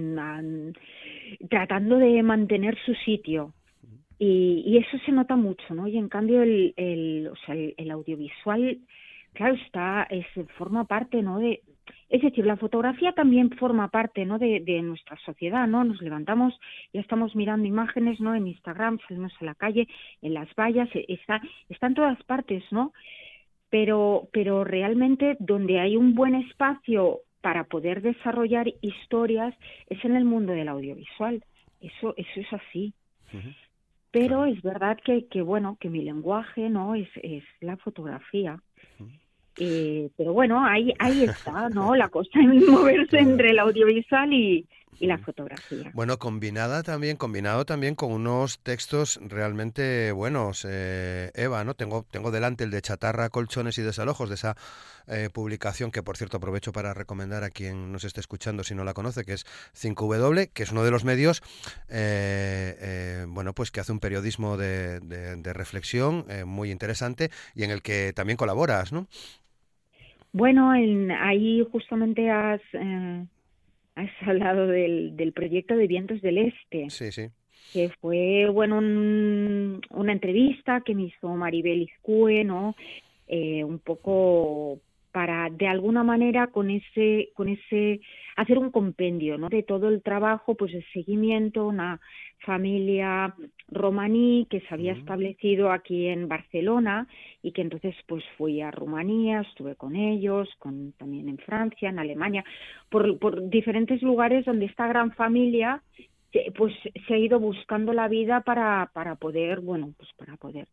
tratando 1.49 1.97
de 1.97 2.23
mantener 2.23 2.76
su 2.85 2.93
sitio. 2.97 3.55
Y, 4.19 4.62
y, 4.66 4.76
eso 4.76 4.99
se 5.07 5.12
nota 5.12 5.37
mucho, 5.37 5.75
¿no? 5.75 5.88
Y 5.88 5.97
en 5.97 6.09
cambio 6.09 6.43
el, 6.43 6.75
el, 6.76 7.28
o 7.28 7.37
sea, 7.45 7.55
el, 7.55 7.90
audiovisual, 7.90 8.78
claro, 9.32 9.54
está, 9.54 10.06
es, 10.11 10.26
forma 10.58 10.84
parte, 10.84 11.23
¿no? 11.23 11.39
De, 11.39 11.63
es 12.09 12.23
decir, 12.23 12.47
la 12.47 12.57
fotografía 12.57 13.13
también 13.13 13.51
forma 13.51 13.89
parte 13.89 14.25
¿no? 14.25 14.39
de, 14.39 14.61
de, 14.61 14.83
nuestra 14.83 15.17
sociedad, 15.25 15.67
¿no? 15.67 15.85
Nos 15.85 16.01
levantamos, 16.01 16.59
ya 16.93 17.01
estamos 17.01 17.35
mirando 17.35 17.67
imágenes, 17.67 18.21
¿no? 18.21 18.35
En 18.35 18.47
Instagram, 18.47 18.99
salimos 19.09 19.33
a 19.41 19.45
la 19.45 19.55
calle, 19.55 19.89
en 20.23 20.35
las 20.35 20.49
vallas, 20.55 20.89
e, 20.95 21.05
está, 21.09 21.41
está 21.69 21.89
en 21.89 21.95
todas 21.95 22.23
partes, 22.25 22.63
¿no? 22.71 22.93
Pero, 23.71 24.29
pero 24.33 24.65
realmente 24.65 25.37
donde 25.41 25.81
hay 25.81 25.97
un 25.97 26.15
buen 26.15 26.37
espacio 26.37 27.21
para 27.41 27.65
poder 27.65 28.03
desarrollar 28.03 28.67
historias 28.81 29.55
es 29.89 30.05
en 30.05 30.17
el 30.17 30.25
mundo 30.25 30.53
del 30.53 30.69
audiovisual. 30.69 31.45
Eso, 31.81 32.15
eso 32.17 32.41
es 32.41 32.53
así. 32.53 32.93
Pero 34.11 34.47
es 34.47 34.63
verdad 34.63 34.99
que, 35.05 35.27
que, 35.27 35.43
bueno, 35.43 35.77
que 35.79 35.91
mi 35.91 36.03
lenguaje, 36.03 36.71
¿no? 36.71 36.95
Es, 36.95 37.09
es 37.23 37.45
la 37.61 37.77
fotografía. 37.77 38.61
Eh, 39.58 40.10
pero 40.16 40.32
bueno, 40.32 40.64
ahí, 40.64 40.92
ahí 40.99 41.25
está, 41.25 41.69
¿no? 41.71 41.95
La 41.97 42.08
cosa 42.08 42.40
en 42.40 42.66
moverse 42.66 43.19
entre 43.19 43.50
el 43.50 43.58
audiovisual 43.58 44.32
y, 44.32 44.66
y 44.99 45.06
la 45.06 45.19
fotografía. 45.19 45.90
Bueno, 45.95 46.19
combinada 46.19 46.82
también, 46.82 47.16
combinado 47.16 47.64
también 47.64 47.95
con 47.95 48.12
unos 48.12 48.58
textos 48.60 49.19
realmente 49.23 50.12
buenos, 50.12 50.66
eh, 50.69 51.30
Eva, 51.34 51.64
¿no? 51.64 51.75
Tengo, 51.75 52.06
tengo 52.10 52.30
delante 52.30 52.64
el 52.64 52.71
de 52.71 52.82
Chatarra, 52.82 53.28
Colchones 53.30 53.78
y 53.78 53.82
Desalojos, 53.82 54.28
de 54.28 54.34
esa 54.34 54.56
eh, 55.06 55.30
publicación 55.32 55.90
que, 55.90 56.02
por 56.02 56.16
cierto, 56.16 56.36
aprovecho 56.36 56.73
para 56.73 56.95
recomendar 56.95 57.45
a 57.45 57.50
quien 57.50 57.92
nos 57.92 58.04
esté 58.04 58.21
escuchando 58.21 58.64
si 58.64 58.75
no 58.75 58.84
la 58.84 58.95
conoce, 58.95 59.25
que 59.25 59.34
es 59.34 59.47
5W, 59.75 60.50
que 60.52 60.62
es 60.62 60.73
uno 60.73 60.84
de 60.84 60.90
los 60.90 61.04
medios, 61.04 61.42
bueno, 63.28 63.52
pues 63.54 63.71
que 63.71 63.80
hace 63.80 63.92
un 63.92 64.00
periodismo 64.00 64.56
de, 64.56 65.00
de, 65.00 65.36
de 65.36 65.52
reflexión 65.52 66.26
muy 66.47 66.71
interesante 66.71 67.30
y 67.54 67.64
en 67.64 67.71
el 67.71 67.82
que 67.82 68.12
también 68.14 68.36
colaboras, 68.36 68.92
¿no? 68.92 69.06
Bueno, 70.37 70.75
en, 70.75 71.11
ahí 71.13 71.67
justamente 71.73 72.29
has, 72.31 72.61
eh, 72.75 73.25
has 73.95 74.11
hablado 74.29 74.67
del, 74.67 75.17
del 75.17 75.33
proyecto 75.33 75.75
de 75.75 75.87
Vientos 75.87 76.21
del 76.21 76.37
Este. 76.37 76.91
Sí, 76.91 77.11
sí. 77.11 77.29
Que 77.73 77.89
fue, 78.03 78.47
bueno, 78.51 78.77
una 78.77 80.13
entrevista 80.13 80.83
que 80.83 80.95
me 80.95 81.05
hizo 81.05 81.29
Maribel 81.29 81.81
Izcue, 81.81 82.45
¿no? 82.45 82.77
Eh, 83.27 83.65
un 83.65 83.79
poco 83.79 84.79
para 85.17 85.49
de 85.49 85.67
alguna 85.67 86.05
manera 86.05 86.49
con 86.49 86.69
ese 86.69 87.31
con 87.33 87.49
ese 87.49 88.02
hacer 88.37 88.59
un 88.59 88.71
compendio 88.71 89.39
no 89.39 89.49
de 89.49 89.63
todo 89.63 89.89
el 89.89 90.02
trabajo 90.02 90.57
pues 90.57 90.73
de 90.73 90.85
seguimiento 90.93 91.67
una 91.67 92.02
familia 92.41 93.35
romaní 93.69 94.47
que 94.50 94.61
se 94.61 94.75
había 94.75 94.93
establecido 94.93 95.73
aquí 95.73 96.09
en 96.09 96.29
Barcelona 96.29 97.09
y 97.43 97.52
que 97.52 97.63
entonces 97.63 97.95
pues 98.07 98.25
fui 98.37 98.61
a 98.61 98.71
Rumanía 98.71 99.41
estuve 99.41 99.75
con 99.75 99.97
ellos 99.97 100.50
con 100.59 100.93
también 100.99 101.31
en 101.31 101.39
Francia 101.39 101.89
en 101.89 101.99
Alemania 101.99 102.45
por, 102.91 103.19
por 103.19 103.49
diferentes 103.49 104.02
lugares 104.02 104.45
donde 104.45 104.67
esta 104.67 104.87
gran 104.87 105.13
familia 105.13 105.83
pues 106.59 106.75
se 107.07 107.15
ha 107.15 107.17
ido 107.17 107.41
buscando 107.41 107.95
la 107.95 108.09
vida 108.09 108.43
para 108.43 108.91
para 108.93 109.15
poder 109.15 109.61
bueno 109.61 109.95
pues 109.97 110.11
para 110.19 110.37
poder 110.37 110.69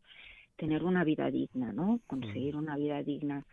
tener 0.56 0.84
una 0.84 1.04
vida 1.04 1.30
digna, 1.30 1.72
¿no? 1.72 2.00
Conseguir 2.08 2.56
una 2.56 2.78
vida 2.78 3.02
digna. 3.04 3.46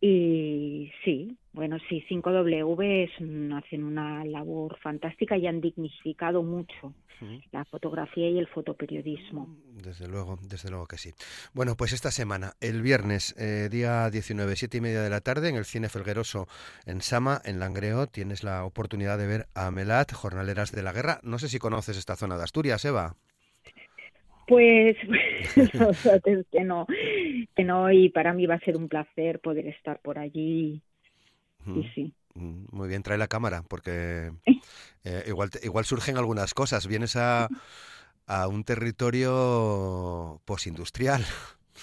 Y 0.00 0.90
sí, 1.04 1.36
bueno, 1.52 1.78
sí, 1.88 2.02
5W 2.08 3.04
es, 3.04 3.10
hacen 3.54 3.84
una 3.84 4.24
labor 4.24 4.78
fantástica 4.78 5.36
y 5.36 5.46
han 5.46 5.60
dignificado 5.60 6.42
mucho 6.42 6.94
la 7.52 7.64
fotografía 7.66 8.30
y 8.30 8.38
el 8.38 8.46
fotoperiodismo. 8.46 9.54
Desde 9.74 10.08
luego, 10.08 10.38
desde 10.42 10.70
luego 10.70 10.86
que 10.86 10.96
sí. 10.96 11.12
Bueno, 11.52 11.76
pues 11.76 11.92
esta 11.92 12.10
semana, 12.10 12.54
el 12.60 12.80
viernes, 12.80 13.34
eh, 13.38 13.68
día 13.70 14.08
19, 14.08 14.56
siete 14.56 14.78
y 14.78 14.80
media 14.80 15.02
de 15.02 15.10
la 15.10 15.20
tarde, 15.20 15.50
en 15.50 15.56
el 15.56 15.64
Cine 15.66 15.88
Felgueroso 15.88 16.46
en 16.86 17.02
Sama, 17.02 17.40
en 17.44 17.58
Langreo, 17.58 18.06
tienes 18.06 18.42
la 18.42 18.64
oportunidad 18.64 19.18
de 19.18 19.26
ver 19.26 19.48
a 19.54 19.70
Melat, 19.70 20.12
Jornaleras 20.12 20.72
de 20.72 20.82
la 20.82 20.92
Guerra. 20.92 21.20
No 21.22 21.38
sé 21.38 21.48
si 21.48 21.58
conoces 21.58 21.98
esta 21.98 22.16
zona 22.16 22.38
de 22.38 22.44
Asturias, 22.44 22.84
Eva. 22.84 23.16
Pues, 24.50 24.96
que 26.50 26.64
no, 26.64 26.86
que 27.54 27.62
no, 27.62 27.92
y 27.92 28.08
para 28.08 28.32
mí 28.32 28.46
va 28.46 28.56
a 28.56 28.60
ser 28.60 28.76
un 28.76 28.88
placer 28.88 29.38
poder 29.38 29.68
estar 29.68 30.00
por 30.00 30.18
allí. 30.18 30.82
Y 31.64 31.84
sí. 31.94 32.12
Mm, 32.34 32.64
muy 32.72 32.88
bien, 32.88 33.04
trae 33.04 33.16
la 33.16 33.28
cámara, 33.28 33.62
porque 33.68 34.32
eh, 35.04 35.22
igual, 35.28 35.50
igual 35.62 35.84
surgen 35.84 36.16
algunas 36.16 36.52
cosas. 36.52 36.88
Vienes 36.88 37.14
a, 37.14 37.48
a 38.26 38.48
un 38.48 38.64
territorio 38.64 40.40
posindustrial. 40.46 41.24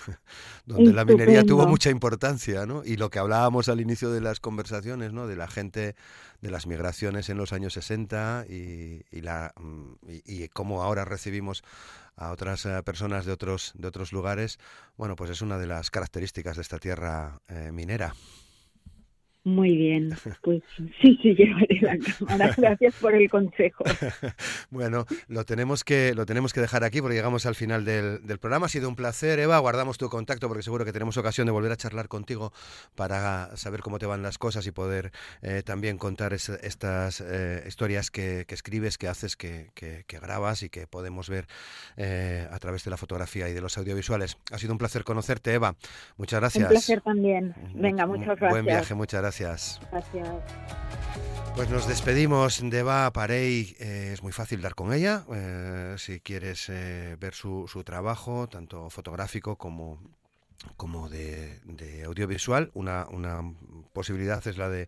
donde 0.66 0.94
la 0.94 1.06
minería 1.06 1.44
tuvo 1.44 1.68
mucha 1.68 1.90
importancia, 1.90 2.66
¿no? 2.66 2.84
Y 2.84 2.98
lo 2.98 3.10
que 3.10 3.20
hablábamos 3.20 3.70
al 3.70 3.82
inicio 3.82 4.12
de 4.12 4.22
las 4.22 4.40
conversaciones, 4.40 5.14
¿no? 5.14 5.28
De 5.28 5.36
la 5.36 5.48
gente, 5.48 5.96
de 6.42 6.52
las 6.52 6.68
migraciones 6.68 7.30
en 7.30 7.38
los 7.38 7.54
años 7.54 7.74
60 7.74 8.46
y, 8.50 9.04
la, 9.22 9.54
mm, 9.58 9.94
y, 10.26 10.48
cómo 10.50 10.84
ahora 10.84 11.06
recibimos 11.06 11.64
a 12.16 12.32
otras 12.32 12.66
eh, 12.66 12.82
personas 12.84 13.26
de 13.26 13.32
otros, 13.32 13.74
de 13.76 13.88
otros 13.88 14.12
lugares, 14.12 14.60
bueno, 14.98 15.16
pues 15.16 15.30
es 15.30 15.42
una 15.42 15.58
de 15.58 15.68
las 15.68 15.92
características 15.92 16.56
de 16.56 16.62
esta 16.64 16.80
tierra 16.80 17.42
eh, 17.48 17.72
minera. 17.72 18.14
Muy 19.48 19.78
bien, 19.78 20.10
pues 20.42 20.62
sí, 21.02 21.18
sí, 21.22 21.34
llevaré 21.34 21.80
la 21.80 21.98
cámara. 22.20 22.54
Gracias 22.58 22.96
por 22.96 23.16
el 23.16 23.30
consejo. 23.30 23.86
bueno, 24.72 25.06
lo 25.30 25.46
tenemos 25.46 25.86
que 25.86 26.14
lo 26.14 26.26
tenemos 26.26 26.52
que 26.52 26.60
dejar 26.60 26.84
aquí 26.84 27.00
porque 27.00 27.16
llegamos 27.16 27.46
al 27.46 27.56
final 27.56 27.86
del, 27.86 28.20
programa. 28.42 28.66
Ha 28.66 28.70
sido 28.70 28.90
un 28.90 28.98
placer, 28.98 29.40
Eva. 29.40 29.58
Guardamos 29.60 29.98
tu 29.98 30.10
contacto 30.10 30.50
porque 30.50 30.64
seguro 30.64 30.84
que 30.84 30.92
tenemos 30.92 31.16
ocasión 31.16 31.46
de 31.46 31.54
volver 31.54 31.72
a 31.72 31.78
charlar 31.78 32.10
contigo 32.10 32.52
para 32.96 33.56
saber 33.56 33.80
cómo 33.80 34.00
te 34.00 34.06
van 34.06 34.22
las 34.22 34.38
cosas 34.38 34.68
y 34.68 34.72
poder 34.72 35.14
eh, 35.42 35.64
también 35.64 35.98
contar 35.98 36.34
estas 36.34 37.24
eh, 37.26 37.64
historias 37.66 38.12
que, 38.12 38.46
escribes, 38.50 38.98
que 38.98 39.08
haces, 39.08 39.38
que, 39.38 39.70
grabas 40.10 40.62
y 40.62 40.70
que 40.70 40.88
podemos 40.88 41.30
ver 41.30 41.48
eh, 41.96 42.50
a 42.52 42.60
través 42.60 42.84
de 42.84 42.92
la 42.92 42.98
fotografía 42.98 43.48
y 43.48 43.54
de 43.54 43.62
los 43.62 43.78
audiovisuales. 43.78 44.38
Ha 44.52 44.58
sido 44.58 44.74
un 44.74 44.78
placer 44.78 45.06
conocerte, 45.06 45.54
Eva. 45.54 45.78
Muchas 46.18 46.42
gracias. 46.42 46.66
Un 46.66 46.70
placer 46.70 47.00
también. 47.00 47.56
Venga, 47.74 48.06
muchas 48.06 48.38
gracias. 48.38 48.52
Buen 48.52 48.66
viaje, 48.66 48.94
muchas 48.94 49.22
gracias. 49.22 49.37
Gracias. 49.38 49.80
Pues 51.56 51.69
nos 51.69 51.88
despedimos 51.88 52.60
de 52.62 52.80
Eva 52.80 53.12
Parey. 53.12 53.76
Eh, 53.80 54.12
es 54.13 54.23
muy 54.23 54.32
fácil 54.32 54.62
dar 54.62 54.76
con 54.76 54.93
ella. 54.93 55.26
Eh, 55.34 55.95
si 55.97 56.19
quieres 56.19 56.69
eh, 56.69 57.15
ver 57.19 57.34
su, 57.34 57.67
su, 57.67 57.84
trabajo, 57.84 58.47
tanto 58.47 58.89
fotográfico 58.89 59.58
como 59.58 60.00
como 60.76 61.10
de, 61.10 61.60
audiovisual. 62.06 62.72
Una, 62.74 63.08
una, 63.10 63.41
posibilidad 63.93 64.46
es 64.48 64.58
la 64.58 64.70
de 64.70 64.88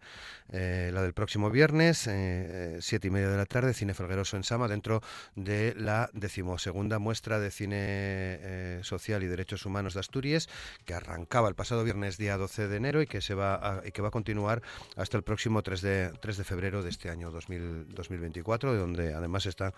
eh, 0.52 0.92
la 0.94 1.02
del 1.02 1.14
próximo 1.14 1.50
viernes, 1.50 2.06
eh, 2.06 2.12
eh, 2.14 2.78
siete 2.80 3.08
y 3.08 3.12
media 3.12 3.30
de 3.30 3.38
la 3.38 3.46
tarde, 3.46 3.74
Cine 3.74 3.96
Felgueroso 3.96 4.38
en 4.38 4.44
Sama, 4.44 4.68
dentro 4.68 5.02
de 5.36 5.74
la 5.76 6.10
decimosegunda 6.14 7.00
muestra 7.00 7.40
de 7.40 7.50
cine 7.50 8.80
social 8.84 9.24
y 9.24 9.28
derechos 9.28 9.66
humanos 9.66 9.94
de 9.94 10.00
Asturias, 10.00 10.48
que 10.86 10.94
arrancaba 10.94 11.50
el 11.50 11.56
pasado 11.56 11.84
viernes 11.84 12.18
día 12.18 12.38
12 12.38 12.68
de 12.68 12.78
enero 12.78 13.02
y 13.02 13.08
que 13.08 13.22
se 13.22 13.34
va 13.34 13.56
a, 13.56 13.88
y 13.88 13.92
que 13.92 14.02
va 14.02 14.10
a 14.10 14.12
continuar 14.12 14.62
hasta 14.96 15.18
el 15.18 15.24
próximo 15.24 15.62
3 15.62 15.82
de, 15.82 16.12
3 16.20 16.38
de 16.38 16.44
febrero 16.44 16.84
de 16.84 16.90
este 16.90 17.10
año 17.10 17.32
2024, 17.32 18.74
de 18.74 18.80
donde 18.80 19.14
además 19.14 19.46
está, 19.46 19.74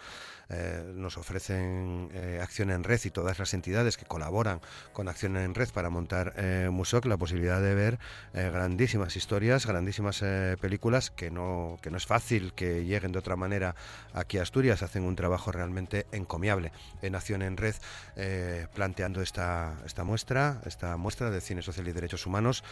nos 0.93 1.17
ofrecen 1.17 2.11
Acción 2.41 2.71
en 2.71 2.83
Red 2.83 3.01
y 3.05 3.11
todas 3.11 3.39
las 3.39 3.53
entidades 3.53 3.97
que 3.97 4.05
colaboran 4.05 4.61
con 4.93 5.07
Acción 5.07 5.37
en 5.37 5.55
Red 5.55 5.69
montar 5.89 6.33
eh, 6.37 6.69
Musoc 6.71 7.05
la 7.05 7.17
posibilidad 7.17 7.61
de 7.61 7.73
ver 7.75 7.99
eh, 8.33 8.49
grandísimas 8.53 9.15
historias, 9.15 9.65
grandísimas 9.65 10.21
eh, 10.21 10.55
películas 10.59 11.11
que 11.11 11.31
no, 11.31 11.77
que 11.81 11.89
no 11.89 11.97
es 11.97 12.05
fácil 12.05 12.53
que 12.53 12.85
lleguen 12.85 13.11
de 13.11 13.19
otra 13.19 13.35
manera 13.35 13.75
aquí 14.13 14.37
a 14.37 14.43
Asturias. 14.43 14.83
Hacen 14.83 15.03
un 15.03 15.15
trabajo 15.15 15.51
realmente 15.51 16.05
encomiable 16.11 16.71
en 17.01 17.15
Acción 17.15 17.41
en 17.41 17.57
Red 17.57 17.75
planteando 18.73 19.21
esta, 19.21 19.77
esta 19.85 20.03
muestra, 20.03 20.61
esta 20.65 20.97
muestra 20.97 21.29
de 21.29 21.41
cine 21.41 21.61
social 21.61 21.87
y 21.87 21.91
derechos 21.91 22.25
humanos 22.25 22.63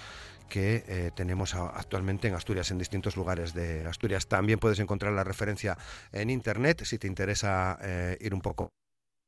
que 0.50 1.12
tenemos 1.16 1.54
actualmente 1.56 2.28
en 2.28 2.34
Asturias, 2.34 2.72
en 2.72 2.78
distintos 2.78 3.16
lugares 3.16 3.54
de 3.54 3.86
Asturias. 3.86 4.28
También 4.28 4.60
puedes 4.60 4.80
encontrar 4.80 5.14
la 5.14 5.24
referencia 5.24 5.78
en 6.12 6.30
Internet 6.30 6.84
si 6.84 6.98
te 6.98 7.08
interesa 7.08 7.78
ir 8.20 8.34
un 8.34 8.42
poco 8.42 8.79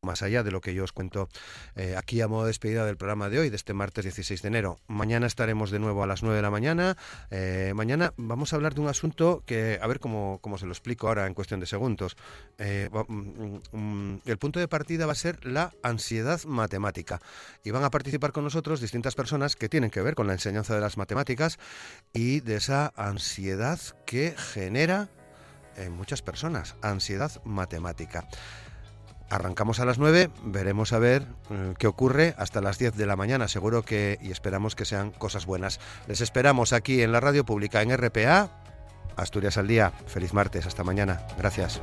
más 0.03 0.23
allá 0.23 0.41
de 0.41 0.49
lo 0.49 0.61
que 0.61 0.73
yo 0.73 0.83
os 0.83 0.93
cuento 0.93 1.29
eh, 1.75 1.95
aquí 1.95 2.21
a 2.21 2.27
modo 2.27 2.43
de 2.43 2.47
despedida 2.47 2.85
del 2.87 2.97
programa 2.97 3.29
de 3.29 3.37
hoy, 3.37 3.49
de 3.51 3.55
este 3.55 3.73
martes 3.73 4.03
16 4.03 4.41
de 4.41 4.47
enero. 4.47 4.79
Mañana 4.87 5.27
estaremos 5.27 5.69
de 5.69 5.77
nuevo 5.77 6.01
a 6.01 6.07
las 6.07 6.23
9 6.23 6.35
de 6.35 6.41
la 6.41 6.49
mañana. 6.49 6.97
Eh, 7.29 7.73
mañana 7.75 8.11
vamos 8.17 8.51
a 8.51 8.55
hablar 8.55 8.73
de 8.73 8.81
un 8.81 8.87
asunto 8.87 9.43
que, 9.45 9.77
a 9.79 9.85
ver 9.85 9.99
cómo, 9.99 10.39
cómo 10.41 10.57
se 10.57 10.65
lo 10.65 10.71
explico 10.71 11.07
ahora 11.07 11.27
en 11.27 11.35
cuestión 11.35 11.59
de 11.59 11.67
segundos. 11.67 12.17
Eh, 12.57 12.89
mm, 12.91 13.77
mm, 13.77 14.21
el 14.25 14.37
punto 14.39 14.59
de 14.59 14.67
partida 14.67 15.05
va 15.05 15.11
a 15.11 15.15
ser 15.15 15.45
la 15.45 15.71
ansiedad 15.83 16.43
matemática. 16.45 17.21
Y 17.63 17.69
van 17.69 17.83
a 17.83 17.91
participar 17.91 18.31
con 18.31 18.43
nosotros 18.43 18.81
distintas 18.81 19.13
personas 19.13 19.55
que 19.55 19.69
tienen 19.69 19.91
que 19.91 20.01
ver 20.01 20.15
con 20.15 20.25
la 20.25 20.33
enseñanza 20.33 20.73
de 20.73 20.81
las 20.81 20.97
matemáticas 20.97 21.59
y 22.11 22.39
de 22.39 22.55
esa 22.55 22.91
ansiedad 22.95 23.79
que 24.07 24.33
genera 24.35 25.09
en 25.77 25.91
muchas 25.91 26.23
personas, 26.23 26.75
ansiedad 26.81 27.31
matemática. 27.45 28.27
Arrancamos 29.31 29.79
a 29.79 29.85
las 29.85 29.97
9, 29.97 30.29
veremos 30.43 30.91
a 30.91 30.99
ver 30.99 31.25
eh, 31.49 31.73
qué 31.77 31.87
ocurre 31.87 32.35
hasta 32.37 32.59
las 32.59 32.77
10 32.77 32.97
de 32.97 33.05
la 33.05 33.15
mañana, 33.15 33.47
seguro 33.47 33.81
que 33.81 34.19
y 34.21 34.29
esperamos 34.29 34.75
que 34.75 34.83
sean 34.83 35.11
cosas 35.11 35.45
buenas. 35.45 35.79
Les 36.07 36.19
esperamos 36.19 36.73
aquí 36.73 37.01
en 37.01 37.13
la 37.13 37.21
radio 37.21 37.45
pública 37.45 37.81
en 37.81 37.95
RPA. 37.95 38.49
Asturias 39.15 39.57
al 39.57 39.67
día. 39.67 39.93
Feliz 40.07 40.33
martes, 40.33 40.65
hasta 40.65 40.83
mañana. 40.83 41.25
Gracias. 41.37 41.79